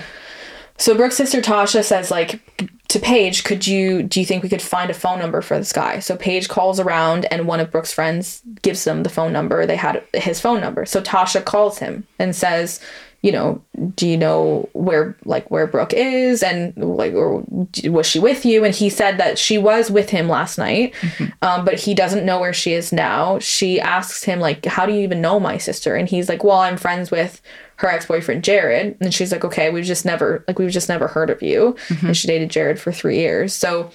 [0.78, 2.40] So Brooke's sister Tasha says like
[2.88, 5.74] to Paige, could you do you think we could find a phone number for this
[5.74, 6.00] guy?
[6.00, 9.66] So Paige calls around and one of Brooke's friends gives them the phone number.
[9.66, 10.86] They had his phone number.
[10.86, 12.80] So Tasha calls him and says,
[13.22, 13.62] you know,
[13.96, 17.44] do you know where like where Brooke is and like or
[17.86, 18.64] was she with you?
[18.64, 20.96] And he said that she was with him last night,
[21.42, 23.38] um, but he doesn't know where she is now.
[23.40, 25.96] She asks him like, how do you even know my sister?
[25.96, 27.42] And he's like, well, I'm friends with
[27.78, 28.96] her ex-boyfriend Jared.
[29.02, 31.76] And she's like, okay, we've just never like we've just never heard of you.
[32.08, 33.54] And she dated Jared for three years.
[33.54, 33.92] So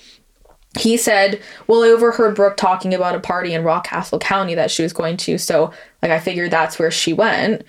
[0.79, 4.83] he said, Well, I overheard Brooke talking about a party in Rockcastle County that she
[4.83, 5.39] was going to.
[5.39, 7.63] So, like, I figured that's where she went.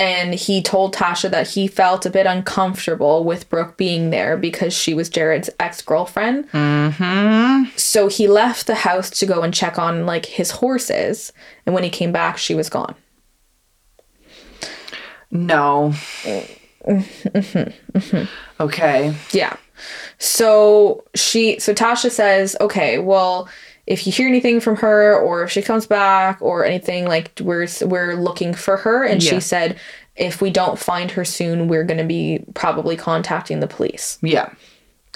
[0.00, 4.72] And he told Tasha that he felt a bit uncomfortable with Brooke being there because
[4.72, 6.48] she was Jared's ex girlfriend.
[6.52, 7.76] Mm-hmm.
[7.76, 11.32] So he left the house to go and check on, like, his horses.
[11.66, 12.94] And when he came back, she was gone.
[15.32, 15.94] No.
[18.60, 19.14] okay.
[19.32, 19.56] Yeah.
[20.18, 23.48] So she so Tasha says, "Okay, well,
[23.88, 27.66] if you hear anything from her or if she comes back or anything like we're
[27.82, 29.30] we're looking for her." And Yeah.
[29.30, 29.76] she said,
[30.14, 34.50] "If we don't find her soon, we're going to be probably contacting the police." Yeah.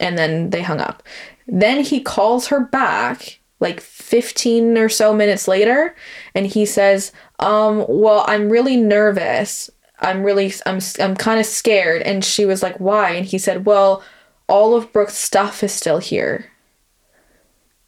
[0.01, 1.03] And then they hung up.
[1.47, 5.95] Then he calls her back like 15 or so minutes later
[6.35, 9.71] and he says, "Um, well, I'm really nervous.
[10.01, 13.67] I'm really I'm I'm kind of scared." And she was like, "Why?" And he said,
[13.67, 14.03] "Well,
[14.49, 16.47] all of Brooke's stuff is still here."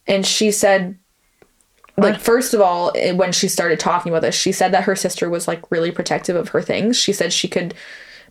[0.07, 0.97] And she said
[1.97, 4.97] like first of all eh, when she started talking about this she said that her
[4.97, 6.97] sister was like really protective of her things.
[6.97, 7.73] She said she could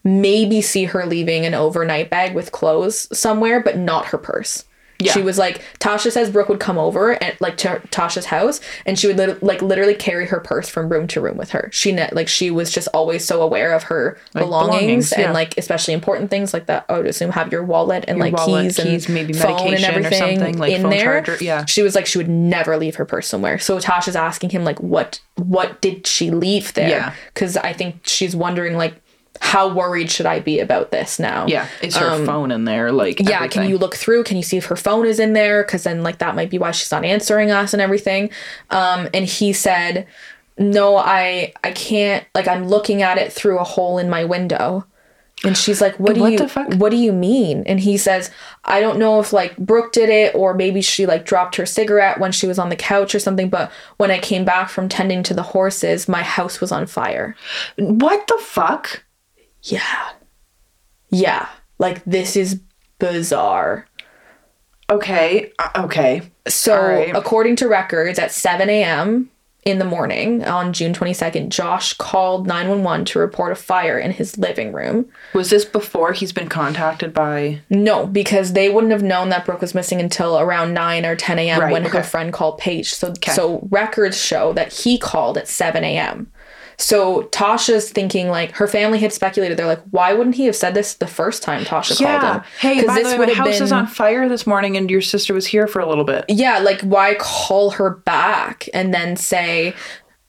[0.02, 4.64] maybe see her leaving an overnight bag with clothes somewhere but not her purse
[5.00, 5.12] Yeah.
[5.12, 8.98] she was like tasha says brooke would come over and like to tasha's house and
[8.98, 11.92] she would lit- like literally carry her purse from room to room with her she
[11.92, 15.32] ne- like she was just always so aware of her belongings, belongings, and yeah.
[15.32, 18.26] like especially important things like that oh, i would assume have your wallet and Your
[18.26, 21.64] like wallet, keys and keys, maybe phone and everything something, like in there charger, yeah.
[21.66, 23.58] she was like she would never leave her purse somewhere.
[23.58, 26.88] So Tasha's asking him like what what did she leave there?
[26.88, 27.14] Yeah.
[27.34, 28.94] Cuz I think she's wondering like
[29.44, 31.46] how worried should I be about this now?
[31.46, 31.68] Yeah.
[31.82, 32.90] Is her phone in there?
[32.92, 33.62] Like, Um, Yeah, everything?
[33.62, 34.24] can you look through?
[34.24, 35.62] Can you see if her phone is in there?
[35.62, 38.30] Because then, like, that might be why she's not answering us and everything.
[38.70, 40.06] Um, and he said,
[40.56, 42.24] "No, I, I can't.
[42.34, 44.86] Like, I'm looking at it through a hole in my window."
[45.44, 46.38] And she's like, "What do What you?
[46.38, 46.72] the fuck?
[46.76, 48.30] What do you mean?" And he says,
[48.64, 52.18] "I don't know if like Brooke did it or maybe she like dropped her cigarette
[52.18, 53.50] when she was on the couch or something.
[53.50, 57.36] But when I came back from tending to the horses, my house was on fire."
[57.76, 59.03] What the fuck?
[59.64, 60.10] Yeah,
[61.10, 61.48] yeah.
[61.78, 62.60] Like this is
[62.98, 63.86] bizarre.
[64.90, 65.52] Okay.
[65.58, 66.22] uh, Okay.
[66.46, 67.16] So, right.
[67.16, 69.30] according to records, at 7 a.m.
[69.64, 74.36] in the morning on June 22nd, Josh called 911 to report a fire in his
[74.36, 75.06] living room.
[75.32, 77.62] Was this before he's been contacted by?
[77.70, 81.38] No, because they wouldn't have known that Brooke was missing until around 9 or 10
[81.38, 81.60] a.m.
[81.62, 82.92] Right, when her friend called Paige.
[82.92, 86.30] So, so records show that he called at 7 a.m.
[86.76, 89.58] So Tasha's thinking like her family had speculated.
[89.58, 92.42] They're like, why wouldn't he have said this the first time Tasha called him?
[92.60, 95.46] Hey, by the way, my house is on fire this morning, and your sister was
[95.46, 96.24] here for a little bit.
[96.28, 99.74] yeah, like why call her back and then say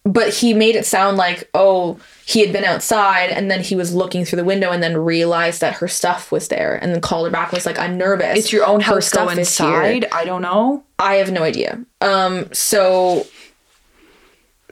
[0.05, 3.93] but he made it sound like oh he had been outside and then he was
[3.93, 7.25] looking through the window and then realized that her stuff was there and then called
[7.25, 8.37] her back and was like I'm nervous.
[8.37, 9.09] It's your own Her house.
[9.09, 10.07] Go stuff is here." inside.
[10.11, 10.83] I don't know.
[10.99, 11.83] I have no idea.
[12.01, 13.25] Um so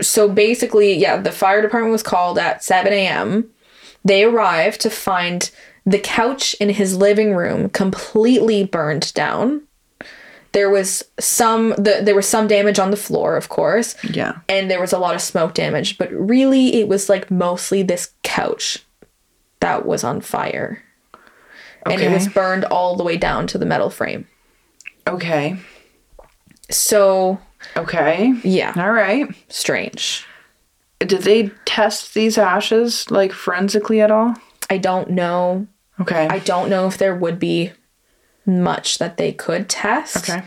[0.02, 3.50] so basically, yeah, the fire department was called at 7 a.m.
[4.04, 5.50] They arrived to find
[5.86, 9.62] the couch in his living room completely burned down.
[10.54, 14.40] There was some the, there was some damage on the floor, of course, Yeah.
[14.48, 18.12] and there was a lot of smoke damage, but really it was like mostly this
[18.24, 18.84] couch
[19.62, 20.84] that was on fire.
[21.86, 24.26] And it was burned all the way down to the metal frame.
[25.08, 25.58] Okay.
[26.70, 27.40] So,
[27.78, 28.34] Okay.
[28.44, 29.28] yeah, All right.
[29.50, 30.26] strange.
[31.00, 34.36] Did they test these ashes like forensically at all?
[34.70, 35.68] I don't know.
[36.00, 36.28] Okay.
[36.28, 37.72] I don't know if there would be
[38.46, 40.18] much that they could test.
[40.30, 40.44] okay.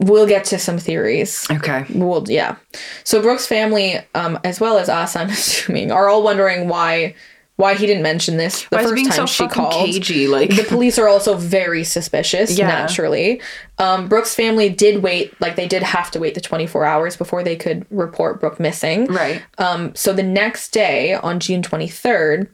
[0.00, 1.46] We'll get to some theories.
[1.50, 1.84] Okay.
[1.92, 2.56] Well, yeah.
[3.02, 7.14] So Brooke's family, um, as well as us, I'm assuming, are all wondering why
[7.58, 9.72] why he didn't mention this the Why first time so she called.
[9.72, 10.28] cagey?
[10.28, 12.68] Like The police are also very suspicious, Yeah.
[12.68, 13.42] naturally.
[13.78, 17.42] Um, Brooke's family did wait, like they did have to wait the 24 hours before
[17.42, 19.06] they could report Brooke missing.
[19.06, 19.42] right.
[19.58, 22.46] Um, so the next day, on June 23rd,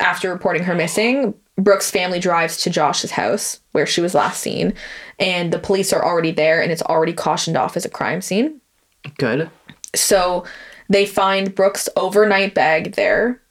[0.00, 4.72] after reporting her missing, Brooke's family drives to Josh's house where she was last seen,
[5.18, 8.62] and the police are already there and it's already cautioned off as a crime scene.
[9.18, 9.50] Good.
[9.94, 10.44] So
[10.88, 13.42] they find Brooke's overnight bag there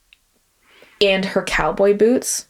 [1.02, 2.48] and her cowboy boots,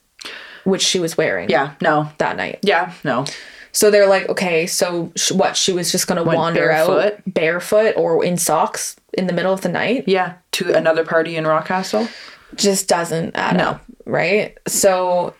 [0.63, 1.73] which she was wearing Yeah.
[1.81, 2.09] No.
[2.19, 2.59] that night.
[2.63, 2.93] Yeah.
[3.03, 3.25] No.
[3.71, 5.55] So they're like, okay, so sh- what?
[5.55, 7.21] She was just going to Went wander out barefoot?
[7.27, 10.05] barefoot or in socks in the middle of the night?
[10.07, 10.33] Yeah.
[10.53, 12.09] To another party in Rockcastle.
[12.55, 13.63] just doesn't add No.
[13.71, 14.57] up, right?
[14.67, 15.35] So,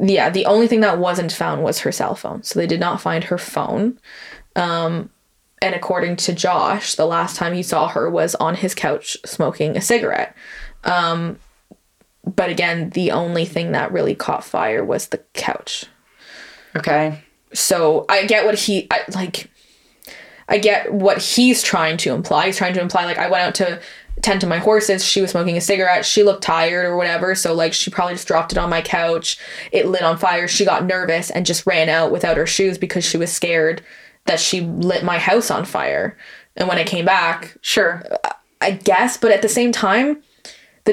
[0.00, 2.42] yeah, the only thing that wasn't found was her cell phone.
[2.44, 3.98] So they did not find her phone.
[4.54, 5.10] Um,
[5.62, 9.76] and according to Josh, the last time he saw her was on his couch smoking
[9.76, 10.36] a cigarette.
[10.84, 11.38] Um,
[12.24, 15.86] but again, the only thing that really caught fire was the couch.
[16.76, 17.22] Okay.
[17.52, 19.50] So I get what he I, like.
[20.48, 22.46] I get what he's trying to imply.
[22.46, 23.80] He's trying to imply like I went out to
[24.20, 25.04] tend to my horses.
[25.04, 26.04] She was smoking a cigarette.
[26.04, 27.34] She looked tired or whatever.
[27.34, 29.38] So like she probably just dropped it on my couch.
[29.72, 30.48] It lit on fire.
[30.48, 33.82] She got nervous and just ran out without her shoes because she was scared
[34.26, 36.16] that she lit my house on fire.
[36.56, 38.04] And when I came back, Sure.
[38.60, 40.22] I guess, but at the same time,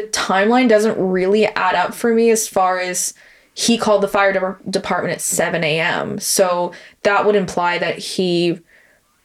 [0.01, 3.13] the timeline doesn't really add up for me as far as
[3.53, 6.19] he called the fire de- department at 7 a.m.
[6.19, 8.59] So that would imply that he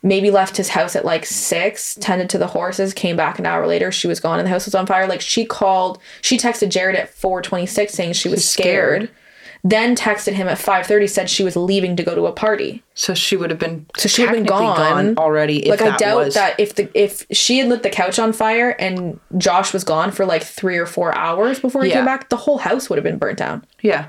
[0.03, 3.67] maybe left his house at like 6, tended to the horses, came back an hour
[3.67, 5.07] later, she was gone and the house was on fire.
[5.07, 9.03] Like she called, she texted Jared at 426 saying she was scared.
[9.03, 9.17] scared.
[9.65, 12.83] Then texted him at 5:30 said she was leaving to go to a party.
[12.95, 13.87] So she would have been.
[13.97, 15.19] So she would have been technically gone.
[15.19, 15.67] already.
[15.69, 18.33] If like I doubt was, that if the if she had lit the couch on
[18.33, 21.97] fire and Josh was gone for like 3 or 4 hours before he Yeah.
[21.97, 23.65] came back, the whole house would have been burnt down.
[23.83, 24.07] Yeah,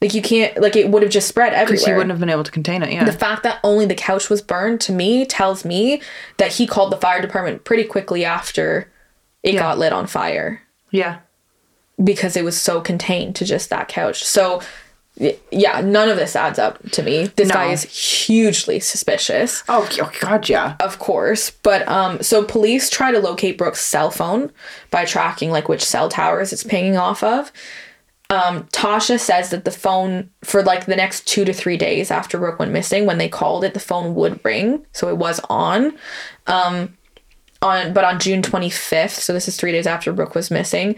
[0.00, 1.66] Like you can't like it would have just spread everywhere.
[1.72, 2.92] because he wouldn't have been able to contain it.
[2.92, 3.02] Yeah.
[3.04, 6.00] the fact that only the couch was burned to me tells me
[6.36, 8.88] that he called the fire department pretty quickly after
[9.42, 9.60] it Yeah.
[9.62, 11.16] got lit on fire yeah.
[12.02, 14.22] Because it was so contained to just that couch.
[14.22, 14.60] So
[15.50, 17.28] yeah, none of this adds up to me.
[17.36, 19.64] This guy is hugely suspicious.
[19.66, 20.76] Oh, oh God, yeah.
[20.80, 24.52] Of course, but um so police try to locate Brooke's cell phone
[24.90, 27.50] by tracking like which cell towers it's pinging off of.
[28.28, 32.38] Um Tasha says that the phone for like the next 2 to 3 days after
[32.38, 35.96] Brooke went missing when they called it the phone would ring, so it was on.
[36.46, 36.94] Um
[37.62, 40.96] on but on June 25th, so this is 3 days after Brooke was missing,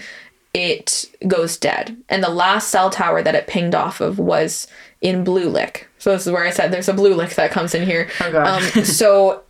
[0.54, 1.96] it goes dead.
[2.08, 4.66] And the last cell tower that it pinged off of was
[5.00, 5.88] in Blue Lick.
[5.98, 8.08] So this is where I said there's a Blue Lick that comes in here.
[8.20, 8.42] Oh.
[8.42, 9.42] Um, so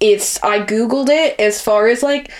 [0.00, 2.30] it's I googled it as far as like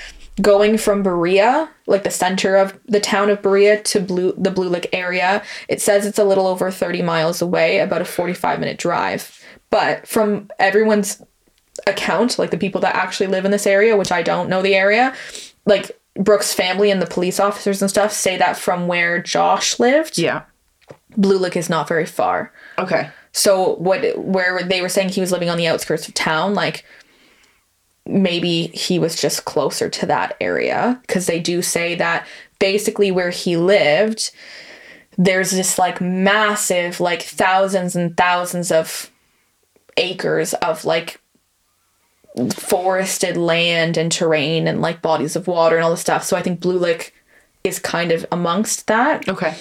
[0.41, 4.69] going from Berea, like the center of the town of Berea to Blue the Blue
[4.69, 5.43] Lick area.
[5.69, 9.43] It says it's a little over 30 miles away, about a 45 minute drive.
[9.71, 11.23] But from everyone's
[11.87, 14.75] account, like the people that actually live in this area, which I don't know the
[14.75, 15.15] area,
[15.65, 20.19] like Brooke's family and the police officers and stuff say that from where Josh lived,
[20.19, 20.43] Yeah.
[21.17, 22.53] Blue Lick is not very far.
[22.79, 23.09] Okay.
[23.33, 26.85] So what where they were saying he was living on the outskirts of town, like
[28.07, 32.27] maybe he was just closer to that area because they do say that
[32.59, 34.31] basically where he lived
[35.19, 39.11] there's this like massive like thousands and thousands of
[39.97, 41.21] acres of like
[42.55, 46.25] forested land and terrain and like bodies of water and all this stuff.
[46.25, 47.15] So I think Blue Lick
[47.65, 49.57] is kind of amongst that Okay.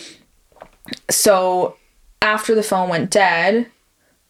[1.09, 1.75] so
[2.21, 3.67] after the phone went dead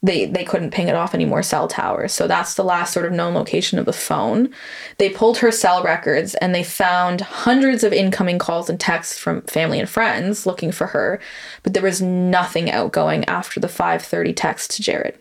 [0.01, 3.05] they they couldn't ping it off any more cell towers so that's the last sort
[3.05, 4.49] of known location of the phone
[4.97, 9.41] they pulled her cell records and they found hundreds of incoming calls and texts from
[9.43, 11.19] family and friends looking for her
[11.63, 15.17] but there was nothing outgoing after the 5:30 text to Jared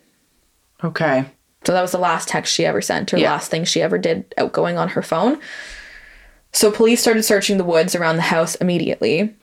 [0.82, 1.24] Okay.
[1.66, 3.32] So that was the last text she ever sent or Yeah.
[3.32, 5.38] last thing she ever did outgoing on her phone.
[6.52, 9.34] So police started searching the woods around the house immediately.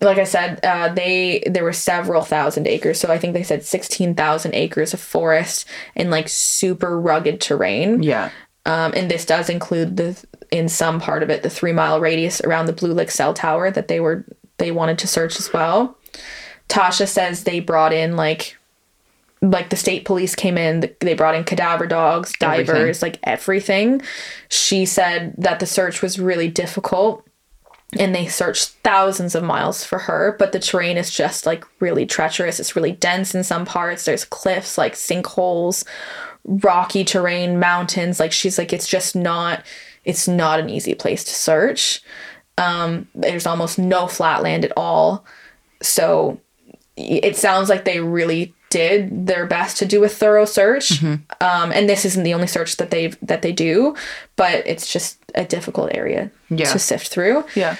[0.00, 2.98] Like I said, uh, they there were several thousand acres.
[2.98, 8.02] So I think they said sixteen thousand acres of forest in like super rugged terrain.
[8.02, 8.30] Yeah.
[8.66, 12.40] Um, and this does include the in some part of it the three mile radius
[12.40, 14.24] around the Blue Lick cell tower that they were
[14.58, 15.96] they wanted to search as well.
[16.68, 18.56] Tasha says they brought in like
[19.42, 23.00] like the state police came in they brought in cadaver dogs divers Everything.
[23.02, 24.02] like everything.
[24.48, 27.26] She said that the search was really difficult
[27.98, 32.06] and they searched thousands of miles for her but the terrain is just like really
[32.06, 32.60] treacherous.
[32.60, 34.04] It's really dense in some parts.
[34.04, 35.84] There's cliffs like sinkholes
[36.44, 38.20] rocky terrain mountains.
[38.20, 39.64] Like she's like it's just not
[40.04, 42.00] it's not an easy place to search.
[42.58, 45.24] Um there's almost no flat land at all.
[45.82, 46.40] So
[46.96, 51.18] it sounds like they really did their best to do a thorough search um,
[51.76, 53.94] and this isn't the only search that they that they do
[54.36, 56.70] but it's just a difficult area Yeah.
[56.72, 57.76] to sift through Yeah.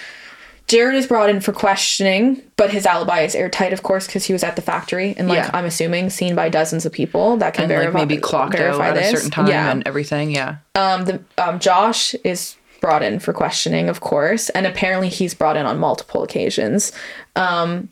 [0.69, 4.33] jared is brought in for questioning but his alibi is airtight of course because he
[4.33, 5.51] was at the factory and like Yeah.
[5.55, 8.59] i'm assuming seen by dozens of people that can And verify like maybe clocked out
[8.59, 10.31] verify at a certain time yeah and everything.
[10.31, 10.57] Yeah.
[10.75, 15.57] um, the um, Josh is brought in for questioning, of course, and apparently he's brought
[15.57, 16.91] in on multiple occasions.
[17.37, 17.89] Um,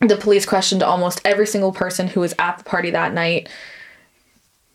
[0.00, 3.48] the police questioned almost every single person who was at the party that night,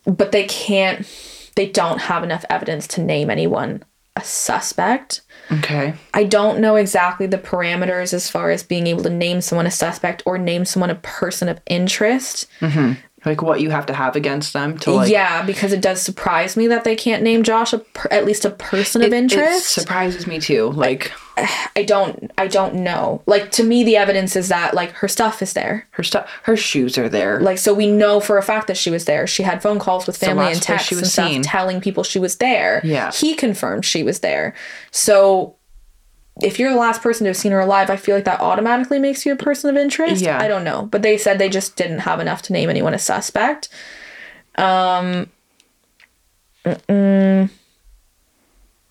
[0.04, 1.06] but they can't.
[1.54, 3.84] They don't have enough evidence to name anyone
[4.16, 5.22] a suspect.
[5.50, 5.94] Okay.
[6.12, 9.70] I don't know exactly the parameters as far as being able to name someone a
[9.70, 12.46] suspect or name someone a person of interest.
[12.60, 13.00] Mm-hmm.
[13.24, 15.10] Like what you have to have against them to like.
[15.10, 18.44] yeah, because it does surprise me that they can't name Josh a per- at least
[18.44, 19.68] a person of It interest.
[19.68, 20.70] surprises me too.
[20.70, 21.12] Like
[21.76, 23.22] I don't I don't know.
[23.26, 25.86] Like to me the evidence is that like her stuff is there.
[25.92, 27.40] her stuff, her shoes are there.
[27.40, 29.26] Like so we know for a fact that she was there.
[29.28, 31.42] She had phone calls with family and texts and stuff seen.
[31.42, 32.80] telling people she was there.
[32.82, 33.12] Yeah.
[33.12, 34.54] He confirmed she was there.
[34.90, 35.54] So
[36.40, 38.98] if you're the last person to have seen her alive, I feel like that automatically
[38.98, 40.22] makes you a person of interest.
[40.22, 40.40] Yeah.
[40.40, 40.88] I don't know.
[40.90, 43.68] But they said they just didn't have enough to name anyone a suspect.
[44.56, 45.28] Um
[46.64, 47.50] mm-mm.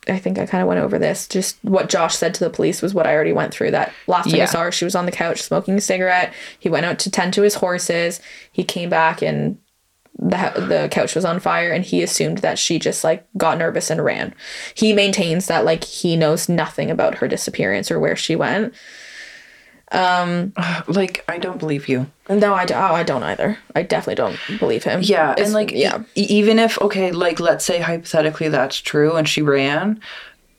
[0.07, 1.27] I think I kind of went over this.
[1.27, 3.71] Just what Josh said to the police was what I already went through.
[3.71, 4.43] That last time Yeah.
[4.43, 6.33] I saw her, she was on the couch smoking a cigarette.
[6.59, 8.19] He went out to tend to his horses.
[8.51, 9.57] He came back and
[10.21, 13.89] the the couch was on fire, and he assumed that she just like got nervous
[13.89, 14.33] and ran.
[14.75, 18.73] He maintains that like he knows nothing about her disappearance or where she went.
[19.91, 20.53] Um
[20.87, 22.07] like I don't believe you.
[22.29, 23.57] No, I, d- oh, I don't either.
[23.75, 25.01] I definitely don't believe him.
[25.03, 26.03] Yeah, It's- and like yeah.
[26.15, 29.99] e- even if okay, like let's say hypothetically that's true and she ran,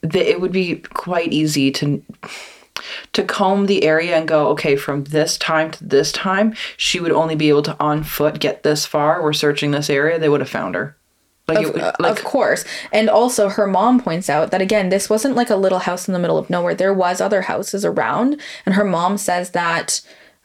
[0.02, 2.02] that it would be quite easy to
[3.12, 7.12] to comb the area and go okay from this time to this time she would
[7.12, 9.22] only be able to on foot get this far.
[9.22, 10.18] We're searching this area.
[10.18, 10.96] They would have found her.
[11.48, 12.64] Like, Of, it, uh, like of course.
[12.92, 16.14] And also, her mom points out that again, this wasn't like a little house in
[16.14, 16.74] the middle of nowhere.
[16.74, 20.00] There was other houses around, and her mom says that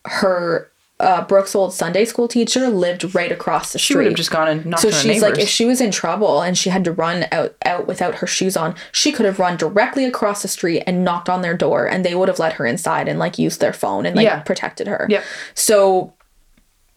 [0.05, 3.85] her uh, Brooke's old Sunday school teacher lived right across the street.
[3.93, 5.91] she would have just gone and knocked so on she's like, if she was in
[5.91, 9.37] trouble and she had to run out out without her shoes on, she could have
[9.37, 12.53] run directly across the street and knocked on their door, and they would have let
[12.53, 14.39] her inside and like used their phone and like Yeah.
[14.39, 15.05] protected her.
[15.09, 15.23] Yep.
[15.53, 16.13] So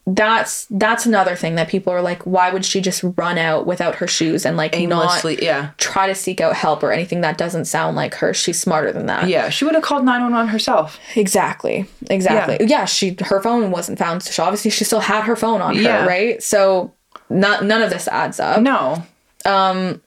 [0.06, 3.96] that's that's another thing that people are like, why would she just run out without
[3.96, 5.70] her shoes and like aimlessly, not yeah.
[5.76, 8.34] try to seek out help or anything that doesn't sound like her?
[8.34, 9.28] She's smarter than that.
[9.28, 10.98] Yeah, she would have called 911 herself.
[11.16, 11.86] Exactly.
[12.08, 12.66] Exactly.
[12.66, 12.86] Yeah.
[12.86, 14.22] she her phone wasn't found.
[14.22, 16.06] So obviously she still had her phone on her, Yeah.
[16.06, 16.42] right?
[16.42, 16.92] So
[17.28, 18.62] not none of this adds up.
[18.62, 19.04] No.
[19.44, 20.00] um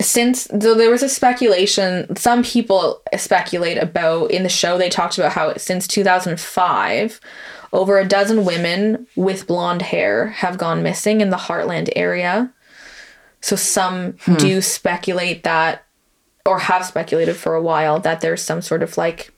[0.00, 5.18] since though there was a speculation some people speculate about in the show they talked
[5.18, 7.20] about how since 2005
[7.72, 12.52] over a dozen women with blonde hair have gone missing in the heartland area
[13.40, 14.34] so some hmm.
[14.34, 15.86] do speculate that
[16.46, 19.32] or have speculated for a while that there's some sort of like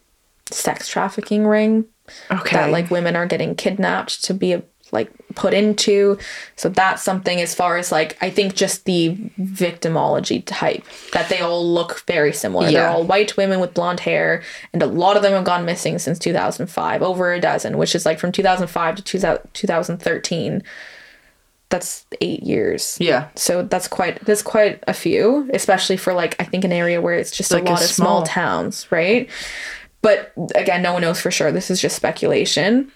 [0.51, 1.85] sex trafficking ring
[2.31, 2.57] Okay.
[2.57, 4.61] that like women are getting kidnapped to be
[4.91, 6.19] like put into
[6.57, 11.41] so that's something as far as like i think just the victimology type that they
[11.41, 15.23] all look very similar they're all white women with blonde hair and a lot of
[15.23, 19.03] them have gone missing since 2005 over a dozen which is like from 2005 to
[19.03, 20.63] 2000 2013
[21.69, 23.29] that's eight years yeah.
[23.35, 27.15] so that's quite that's quite a few, especially for like I think an area where
[27.15, 29.31] it's just Like a a lot of small small- towns, right?
[30.03, 31.51] But again, no one knows for sure.
[31.51, 32.93] This is just speculation.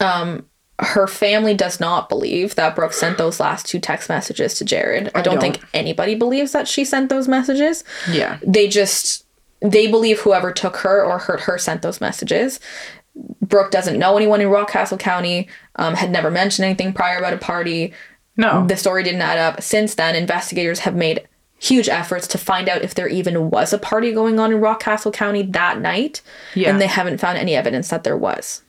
[0.00, 0.44] Um
[0.80, 5.10] her family does not believe that Brooke sent those last two text messages to Jared.
[5.14, 5.40] I, don't, don't.
[5.40, 7.84] think anybody believes that she sent those messages.
[8.10, 8.38] Yeah.
[8.44, 9.24] They just
[9.60, 12.58] they believe whoever took her or hurt her sent those messages.
[13.40, 17.38] Brooke doesn't know anyone in Rockcastle County, um, had never mentioned anything prior about a
[17.38, 17.92] party
[18.36, 18.66] No.
[18.66, 19.62] the story didn't add up.
[19.62, 21.26] Since then, investigators have made
[21.60, 25.12] huge efforts to find out if there even was a party going on in Rockcastle
[25.12, 26.20] County that night,
[26.54, 26.70] Yeah.
[26.70, 28.62] and they haven't found any evidence that there was.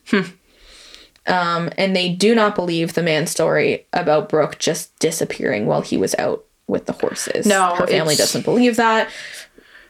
[1.28, 5.98] Um, and they do not believe the man's story about Brooke just disappearing while he
[5.98, 7.46] was out with the horses.
[7.46, 9.10] No, her family doesn't believe that.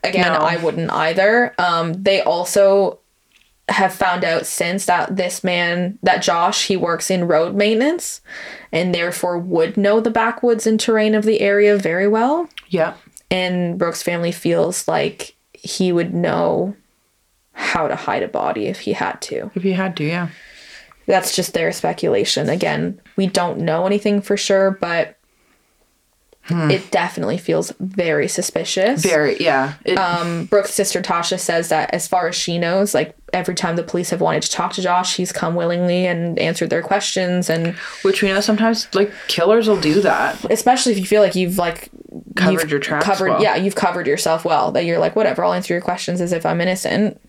[0.03, 0.39] Again, No.
[0.39, 1.53] I wouldn't either.
[1.57, 2.99] Um, they also
[3.69, 8.21] have found out since that this man, that Josh, he works in road maintenance
[8.71, 12.47] and therefore would know the backwoods and terrain of the area very well.
[12.69, 12.93] yeah.
[13.31, 16.75] And Brooke's family feels like he would know
[17.53, 19.49] how to hide a body if he had to.
[19.55, 20.27] If he had to, yeah.
[21.07, 22.49] That's just their speculation.
[22.49, 25.17] Again, we don't know anything for sure, but
[26.47, 29.03] it definitely feels very suspicious.
[29.03, 29.73] Very, yeah.
[29.83, 33.75] It, Um, Brooke's sister Tasha says that as far as she knows, like every time
[33.77, 37.49] the police have wanted to talk to Josh, he's come willingly and answered their questions.
[37.49, 40.43] And which we know sometimes like killers will do that.
[40.51, 41.89] especially if you feel like you've like
[42.35, 43.41] Covered you've your tracks covered well.
[43.41, 44.71] yeah, you've covered yourself well.
[44.71, 47.19] That you're like whatever, I'll answer your questions as if I'm innocent.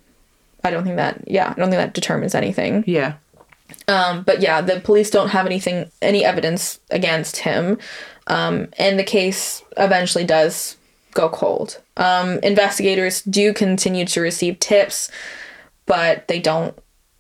[0.63, 2.85] I don't think that yeah, I don't think that determines anything.
[2.87, 3.15] Yeah.
[3.89, 7.79] Um, but yeah, the police don't have anything, any evidence against him.
[8.27, 10.77] Um, and the case eventually does
[11.15, 11.81] go cold.
[11.97, 15.11] Um, investigators do continue to receive tips,
[15.87, 16.77] but they don't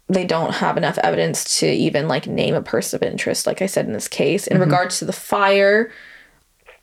[0.09, 3.67] they don't have enough evidence to even like name a person of interest like i
[3.67, 5.91] said in this case in regards to the fire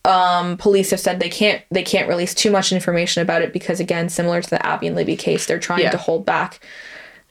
[0.04, 3.80] um police have said they can't they can't release too much information about it because
[3.80, 5.92] again similar to the abby and libby case they're trying Yeah.
[5.92, 6.60] to hold back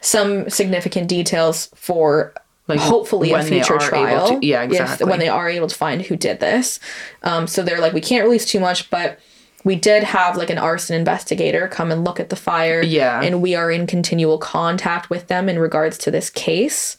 [0.03, 2.35] some significant details for
[2.69, 4.39] Like, hopefully a future trial.
[4.41, 5.09] to- yeah, exactly.
[5.09, 6.79] when they are able to find who did this.
[7.23, 9.19] Um, so they're like, we can't release too much, but
[9.65, 12.83] we did have like an arson investigator come and look at the fire.
[12.83, 13.21] Yeah.
[13.23, 16.97] And we are in continual contact with them in regards to this case.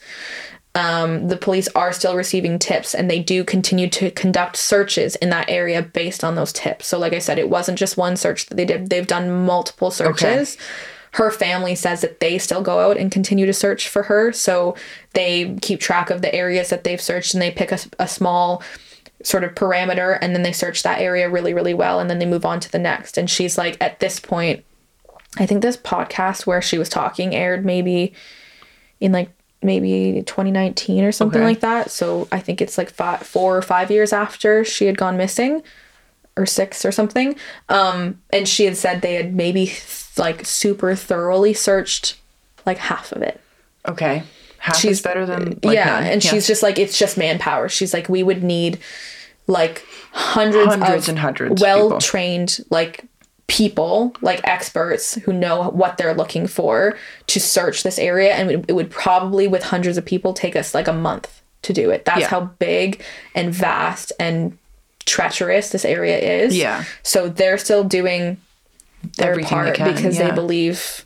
[0.75, 5.29] Um, the police are still receiving tips and they do continue to conduct searches in
[5.29, 6.87] that area based on those tips.
[6.87, 9.91] So, like I said, it wasn't just one search that they did, they've done multiple
[9.91, 10.57] searches.
[11.13, 14.31] Her family says that they still go out and continue to search for her.
[14.31, 14.75] So,
[15.13, 18.61] they keep track of the areas that they've searched and they pick a, a small
[19.23, 22.25] sort of parameter and then they search that area really, really well and then they
[22.25, 23.17] move on to the next.
[23.17, 24.65] And she's like, at this point,
[25.37, 28.13] I think this podcast where she was talking aired maybe
[28.99, 29.29] in like
[29.61, 31.47] maybe 2019 or something Okay.
[31.47, 31.89] like that.
[31.89, 35.63] So I think it's like five, four or five years after she had gone missing
[36.35, 37.35] or six or something.
[37.69, 39.67] Um, and she had said they had maybe
[40.17, 42.17] like super thoroughly searched
[42.65, 43.39] like half of it.
[43.87, 44.23] Okay.
[44.59, 46.03] Half She's is better than uh, like yeah, none.
[46.05, 47.67] and she's just like it's just manpower.
[47.69, 48.79] She's like we would need
[49.47, 53.03] like hundreds, Hundreds of and hundreds well trained like
[53.47, 56.97] people like experts who know what they're looking for
[57.27, 60.73] to search this area and it- it would probably with hundreds of people take us
[60.73, 62.27] like a month to do it that's Yeah.
[62.29, 63.01] how big
[63.35, 64.57] and vast and
[65.05, 66.85] treacherous this area is Yeah.
[67.03, 68.37] so they're still doing
[69.17, 71.05] their part can, because they believe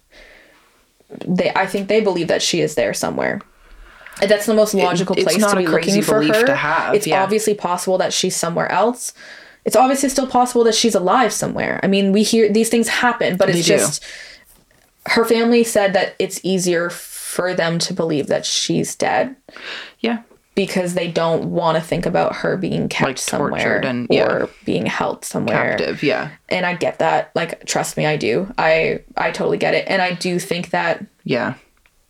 [1.26, 3.42] they i think they believe that she is there somewhere
[4.28, 7.22] that's the most logical it's place to be looking for her to have, it's yeah.
[7.22, 9.14] obviously possible that she's somewhere else
[9.64, 13.38] it's obviously still possible that she's alive somewhere i mean we hear these things happen
[13.38, 13.80] but it's They do.
[13.80, 14.04] just
[15.08, 19.36] her family said that it's easier for them to believe that she's dead
[20.00, 20.22] yeah.
[20.58, 24.46] Because they don't want to think about her being kept Like, somewhere and- or yeah.
[24.66, 26.02] being held somewhere Captive.
[26.02, 26.30] Yeah.
[26.50, 27.30] and I get that.
[27.36, 28.52] Like, trust me, I do.
[28.58, 31.54] I I totally get it, and I do think that Yeah.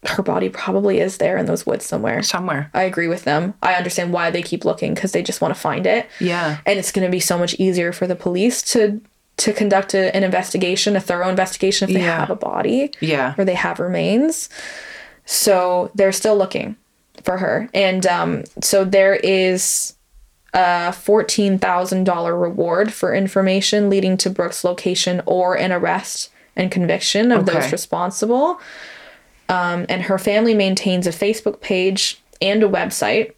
[0.06, 2.24] her body probably is there in those woods somewhere.
[2.24, 2.70] Somewhere.
[2.74, 3.54] I agree with them.
[3.62, 6.08] I understand why they keep looking because they just want to find it.
[6.22, 6.58] Yeah.
[6.66, 9.02] and it's going to be so much easier for the police to
[9.44, 12.20] to conduct a, an investigation, a thorough investigation, if they Yeah.
[12.22, 13.36] have a body Yeah.
[13.38, 14.50] or they have remains.
[15.26, 16.76] So they're still looking
[17.28, 19.94] for her, and um, so there is
[20.54, 26.72] a fourteen thousand dollar reward for information leading to Brooke's location or an arrest and
[26.72, 28.60] conviction of those responsible.
[29.50, 33.34] Um, and her family maintains a Facebook page and a website.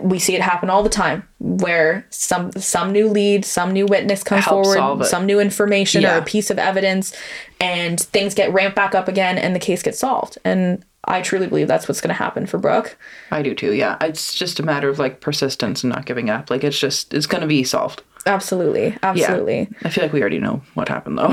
[0.02, 4.22] we see it happen all the time where some some new lead some new witness
[4.22, 7.14] comes forward some new information or a piece of evidence
[7.60, 11.46] and things get ramped back up again and the case gets solved and i truly
[11.46, 12.98] believe that's what's going to happen for brooke
[13.30, 13.72] I do too.
[13.72, 13.96] Yeah.
[14.02, 16.50] It's just a matter of like persistence and not giving up.
[16.50, 18.02] Like it's just it's gonna be solved.
[18.26, 18.98] Absolutely Yeah.
[19.02, 21.32] absolutely I feel like we already know what happened though.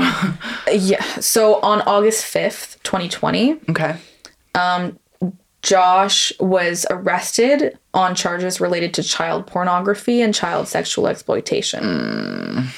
[0.72, 3.96] yeah so on august 5th 2020 okay.
[4.54, 4.98] Um,
[5.62, 12.68] Josh was arrested on charges related to child pornography and child sexual exploitation.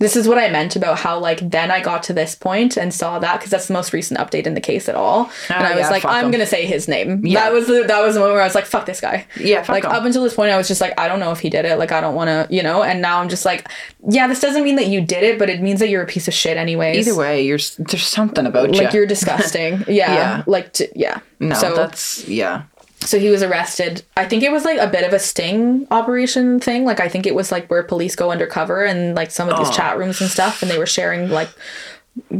[0.00, 2.94] This is what I meant about how, like, then I got to this point and
[2.94, 5.30] saw that because that's the most recent update in the case at all.
[5.48, 6.30] and oh, I was yeah, like, I'm him.
[6.30, 7.26] gonna say his name.
[7.26, 7.40] Yeah.
[7.40, 9.26] That was the that was the moment where I was like, fuck this guy.
[9.38, 9.90] Yeah, fuck like him.
[9.90, 11.78] up until this point, I was just like, I don't know if he did it.
[11.78, 12.84] Like, I don't want to, you know.
[12.84, 13.68] And now I'm just like,
[14.08, 16.28] yeah, this doesn't mean that you did it, but it means that you're a piece
[16.28, 17.08] of shit, anyways.
[17.08, 18.80] Either way, you're there's something about you.
[18.80, 19.84] like you're disgusting.
[19.88, 20.14] Yeah.
[20.14, 20.42] Yeah.
[20.46, 21.20] Like, to, yeah.
[21.40, 22.64] no, So that's yeah.
[23.08, 24.02] So he was arrested.
[24.16, 26.84] I think it was like a bit of a sting operation thing.
[26.84, 29.68] Like I think it was like where police go undercover and like some of these
[29.68, 29.72] Oh.
[29.72, 31.48] chat rooms and stuff, and they were sharing like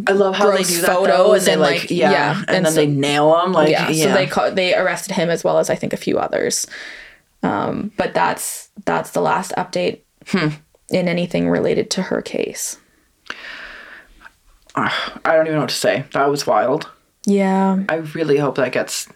[0.09, 2.39] I love how they do that photos though, and they and, like, like, yeah, yeah,
[2.41, 3.89] and, and then so- they nail them like yeah.
[3.89, 4.05] yeah.
[4.29, 6.66] So they they arrested him as well as I think a few others.
[7.43, 10.49] Um, but that's that's the last update Hmm.
[10.91, 12.77] in anything related to her case.
[14.75, 14.93] I
[15.25, 16.05] don't even know what to say.
[16.12, 16.89] That was wild.
[17.27, 19.09] Yeah, I really hope that gets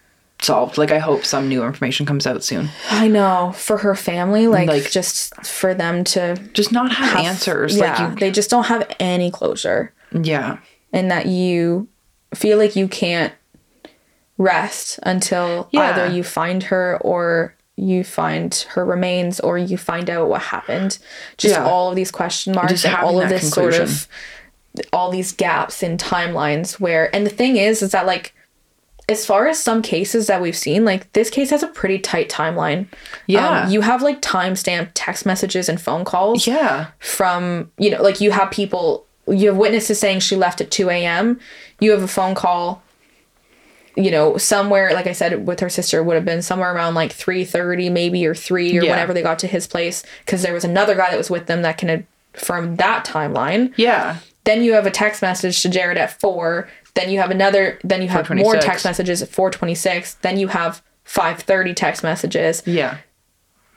[0.44, 0.76] solved.
[0.78, 2.68] Like I hope some new information comes out soon.
[2.90, 7.24] I know for her family, like, Like- just for them to Just not have, have-
[7.26, 7.76] answers.
[7.76, 9.92] Yeah, Like they just don't have any closure.
[10.12, 10.58] yeah.
[10.92, 11.88] and that you
[12.34, 13.32] feel like you can't
[14.38, 15.90] rest until Yeah.
[15.90, 20.98] either you find her or you find her remains or you find out what happened.
[21.38, 21.64] Just Yeah.
[21.64, 24.06] all of these question marks Just and all of this sort of
[24.92, 28.34] all these gaps in timelines where and the thing is is that like
[29.08, 32.28] as far as some cases that we've seen, like this case has a pretty tight
[32.30, 32.86] timeline.
[33.26, 33.62] Yeah.
[33.64, 36.86] Um, you have like timestamped text messages and phone calls Yeah.
[37.00, 40.88] from, you know, like you have people, you have witnesses saying she left at 2
[40.88, 41.40] a.m.
[41.80, 42.82] You have a phone call,
[43.96, 47.12] you know, somewhere, like I said, with her sister would have been somewhere around like
[47.12, 48.90] 3.30 maybe or 3 or Yeah.
[48.92, 51.62] whenever they got to his place because there was another guy that was with them
[51.62, 53.72] that can confirm that timeline.
[53.76, 54.18] Yeah.
[54.44, 56.68] Then you have a text message to Jared at 4.
[56.94, 60.20] Then you have another, then you have more text messages at 4.26.
[60.20, 62.98] Then you have 5.30 text messages Yeah.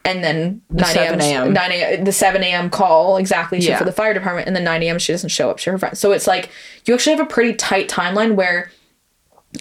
[0.03, 1.21] and then 9 a.m.
[1.21, 1.53] a.m..
[1.53, 2.03] 9 a.m.
[2.03, 2.69] the 7 a.m.
[2.69, 3.77] call exactly to- Yeah.
[3.77, 4.99] for the fire department, and then 9 a.m.
[4.99, 5.99] she doesn't show up to her friends.
[5.99, 6.49] So it's like
[6.85, 8.69] you actually have a pretty tight timeline where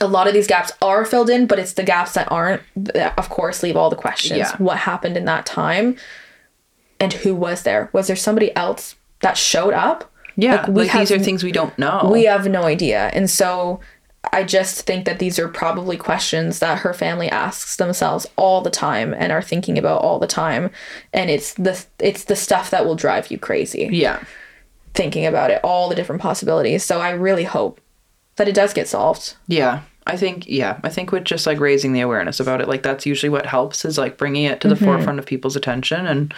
[0.00, 3.16] a lot of these gaps are filled in, but it's the gaps that aren't that,
[3.16, 4.38] of course, leave all the questions.
[4.38, 4.56] Yeah.
[4.58, 5.96] What happened in that time,
[6.98, 7.88] and who was there?
[7.92, 10.10] Was there somebody else that showed up?
[10.36, 10.56] Yeah.
[10.56, 12.08] Like, Like, we these are things we don't know.
[12.12, 13.10] We have no idea.
[13.12, 13.80] And so
[14.32, 18.70] I just think that these are probably questions that her family asks themselves all the
[18.70, 20.70] time and are thinking about all the time.
[21.12, 24.22] And it's the it's the stuff that will drive you crazy yeah.
[24.94, 26.84] thinking about it, all the different possibilities.
[26.84, 27.80] So I really hope
[28.36, 29.36] that it does get solved.
[29.46, 29.82] Yeah.
[30.06, 33.06] I think yeah, I think with just like raising the awareness about it, like that's
[33.06, 34.78] usually what helps is like bringing it to Mm-hmm.
[34.78, 36.34] the forefront of people's attention and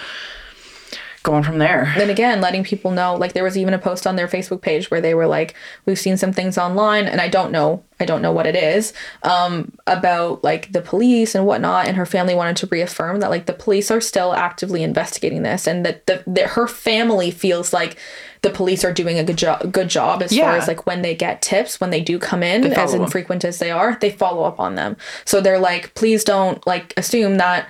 [1.27, 1.93] going from there.
[1.99, 4.91] then again letting people know like there was even a post on their facebook page
[4.91, 5.55] where they were like
[5.85, 8.93] we've seen some things online and i don't know i don't know what it is
[9.25, 13.47] um about like the police and whatnot and her family wanted to reaffirm that like
[13.47, 17.99] the police are still actively investigating this and that the that her family feels like
[18.43, 21.15] the police are doing a good job good job as far as like when they
[21.17, 24.61] get tips when they do come in as infrequent as they are they follow up
[24.61, 24.97] on them.
[25.25, 27.69] So they're like please don't like assume that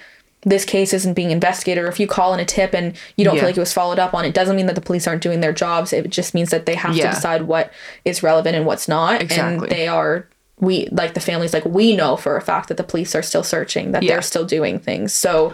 [0.49, 3.35] this case isn't being investigated or if you call in a tip and you don't
[3.35, 3.41] Yeah.
[3.43, 5.41] feel like it was followed up on it doesn't mean that the police aren't doing
[5.41, 7.09] their jobs it just means that they have Yeah.
[7.11, 7.73] to decide what
[8.05, 9.69] is relevant and what's not Exactly.
[9.69, 10.29] and they are
[10.61, 13.43] we like the families like we know for a fact that the police are still
[13.43, 14.13] searching that Yeah.
[14.13, 15.53] they're still doing things so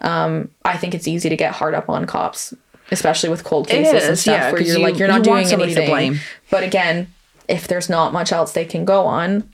[0.00, 2.52] um i think it's easy to get hard up on cops
[2.90, 5.88] especially with cold cases and stuff where you're you- like you're not want doing anything
[5.88, 6.20] blame.
[6.50, 7.06] but again
[7.46, 9.44] if there's not much else they can go on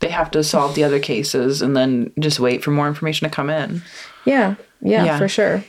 [0.00, 3.34] They have to solve the other cases and then just wait for more information to
[3.34, 3.82] come in.
[4.24, 5.18] Yeah yeah, Yeah.
[5.18, 5.64] for sure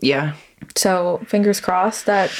[0.00, 0.34] Yeah.
[0.76, 2.30] So fingers crossed that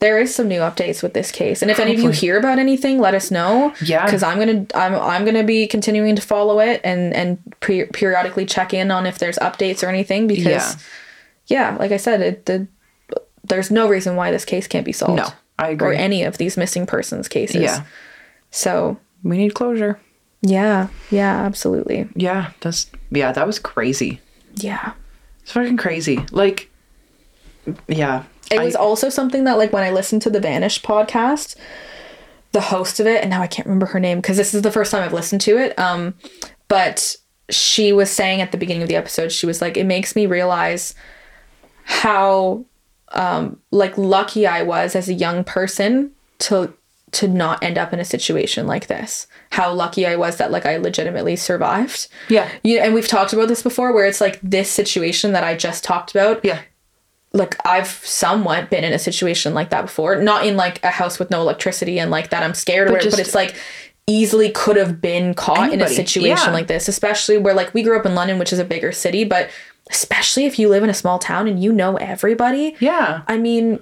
[0.00, 1.60] there is some new updates with this case.
[1.60, 3.74] And if any of you hear about anything, let us know.
[3.84, 4.04] Yeah.
[4.06, 8.46] Because I'm gonna I'm I'm gonna be continuing to follow it and and pre- periodically
[8.46, 10.26] check in on if there's updates or anything.
[10.26, 10.76] Because
[11.46, 12.66] yeah, yeah like I said, it, the
[13.44, 15.16] there's no reason why this case can't be solved.
[15.16, 15.28] No,
[15.58, 15.88] I agree.
[15.88, 17.62] Or any of these missing persons cases.
[17.62, 17.84] Yeah.
[18.50, 20.00] So We need closure.
[20.40, 22.08] yeah, yeah, absolutely.
[22.16, 24.20] Yeah, that's yeah, that was crazy.
[24.62, 24.92] Yeah.
[25.42, 26.24] It's fucking crazy.
[26.30, 26.70] Like
[27.88, 28.24] yeah.
[28.50, 31.54] It I- was also something that, like, when I listened to the Vanish podcast,
[32.52, 34.72] the host of it, and now I can't remember her name because this is the
[34.72, 35.78] first time I've listened to it.
[35.78, 36.14] Um,
[36.66, 37.16] but
[37.48, 40.26] she was saying at the beginning of the episode, she was like, "It makes me
[40.26, 40.94] realize
[41.84, 42.64] how,
[43.12, 46.72] um, like, lucky I was as a young person to
[47.12, 49.26] to not end up in a situation like this.
[49.50, 52.48] How lucky I was that, like, I legitimately survived." Yeah.
[52.62, 55.84] You and we've talked about this before, where it's like this situation that I just
[55.84, 56.60] talked about Yeah.
[57.32, 60.16] like I've somewhat been in a situation like that before.
[60.16, 63.10] Not in like a house with no electricity and like that I'm scared or But
[63.10, 63.54] but it's like
[64.06, 66.52] easily could have been caught in a situation yeah.
[66.52, 69.22] like this, especially where like we grew up in London, which is a bigger city,
[69.24, 69.50] but
[69.90, 72.74] especially if you live in a small town and you know everybody.
[72.80, 73.22] Yeah.
[73.28, 73.78] I mean,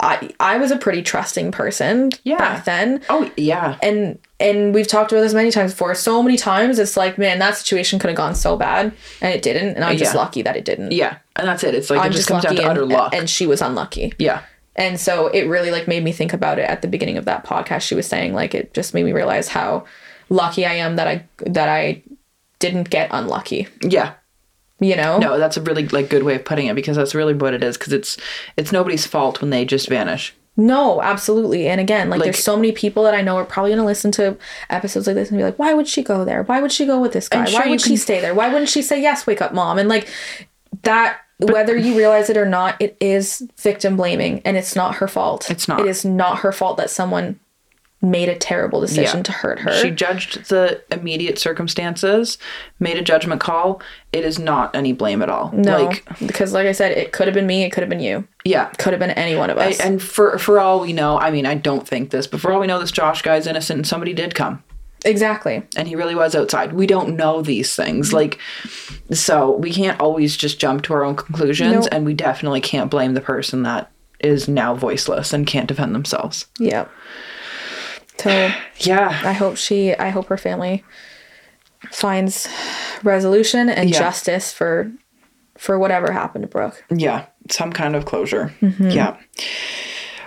[0.00, 2.38] I I was a pretty trusting person Yeah.
[2.38, 3.76] back then Oh yeah.
[3.82, 5.94] and and we've talked about this many times before.
[5.94, 9.42] So many times it's like, man, that situation could have gone so bad, and it
[9.42, 9.74] didn't.
[9.76, 10.20] And I'm just Yeah.
[10.20, 10.92] lucky that it didn't.
[10.92, 11.18] Yeah.
[11.36, 11.74] And that's it.
[11.74, 13.14] It's like I'm it just, just lucky, and, luck.
[13.14, 14.14] and she was unlucky.
[14.18, 14.40] yeah.
[14.76, 17.44] And so it really like made me think about it at the beginning of that
[17.44, 17.82] podcast.
[17.82, 19.84] She was saying like it just made me realize how
[20.30, 22.02] lucky I am that I that I
[22.60, 23.68] didn't get unlucky.
[23.82, 24.12] Yeah.
[24.80, 25.18] You know?
[25.18, 27.62] No, that's a really like good way of putting it because that's really what it
[27.62, 28.16] is because it's
[28.56, 30.34] it's nobody's fault when they just vanish.
[30.56, 31.68] No, absolutely.
[31.68, 34.10] And again, like, Like- there's so many people that I know are probably gonna listen
[34.12, 34.36] to
[34.68, 36.42] episodes like this and be like, why would she go there?
[36.42, 37.44] Why would she go with this guy?
[37.44, 38.34] Sure Why would she can- stay there?
[38.34, 39.78] Why wouldn't she say yes, wake up mom?
[39.78, 40.08] And like
[40.82, 45.08] that whether you realize it or not, it is victim blaming and it's not her
[45.08, 45.50] fault.
[45.50, 45.80] It's not.
[45.80, 47.38] It is not her fault that someone
[48.02, 49.22] made a terrible decision Yeah.
[49.24, 49.72] to hurt her.
[49.72, 52.38] She judged the immediate circumstances,
[52.78, 53.82] made a judgment call.
[54.12, 55.50] It is not any blame at all.
[55.54, 58.00] no, Like because like I said, it could have been me, it could have been
[58.00, 58.66] you, yeah.
[58.78, 59.78] could have been any one of us.
[59.80, 62.60] And for for all we know, I mean, I don't think this, but for all
[62.60, 64.62] we know, this Josh guy's innocent, and somebody did come.
[65.04, 65.62] Exactly.
[65.76, 66.74] and he really was outside.
[66.74, 68.08] We don't know these things.
[68.08, 68.16] Mm-hmm.
[68.16, 68.38] Like,
[69.12, 71.88] so we can't always just jump to our own conclusions, Nope.
[71.92, 73.90] and we definitely can't blame the person that
[74.20, 76.46] is now voiceless and can't defend themselves.
[76.58, 76.90] Yep.
[78.22, 79.20] So Yeah.
[79.24, 80.84] I hope she I hope her family
[81.90, 82.48] finds
[83.02, 83.98] resolution and Yeah.
[83.98, 84.90] justice for
[85.56, 86.82] for whatever happened to Brooke.
[86.90, 87.26] Yeah.
[87.50, 88.52] Some kind of closure.
[88.62, 88.90] Mm-hmm.
[88.90, 89.16] Yeah.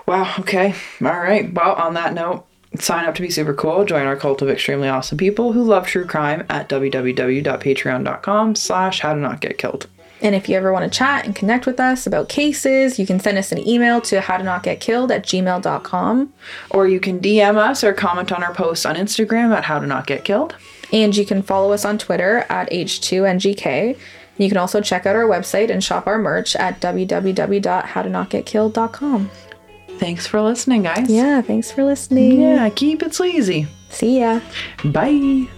[0.06, 0.32] Wow.
[0.39, 0.76] Okay.
[1.04, 1.52] All right.
[1.54, 2.46] Well, on that note,
[2.80, 3.84] sign up to be super cool.
[3.86, 9.14] Join our cult of extremely awesome people who love true crime at www.patreon.com slash how
[9.14, 9.88] to not get killed.
[10.24, 13.19] And if you ever want to chat and connect with us about cases, you can
[13.19, 16.34] send us an email to how to not get killed at gmail.com.
[16.69, 19.86] Or you can DM us or comment on our posts on Instagram at how to
[19.86, 20.55] not get killed.
[20.93, 23.97] And you can follow us on Twitter at H2NGK.
[24.38, 29.32] You can also check out our website and shop our merch at www.howtonotgetkilled.com.
[29.97, 31.09] Thanks for listening, guys.
[31.09, 32.39] Yeah, thanks for listening.
[32.41, 33.67] Yeah, keep it sleazy.
[33.89, 34.39] See ya.
[34.86, 35.49] Bye.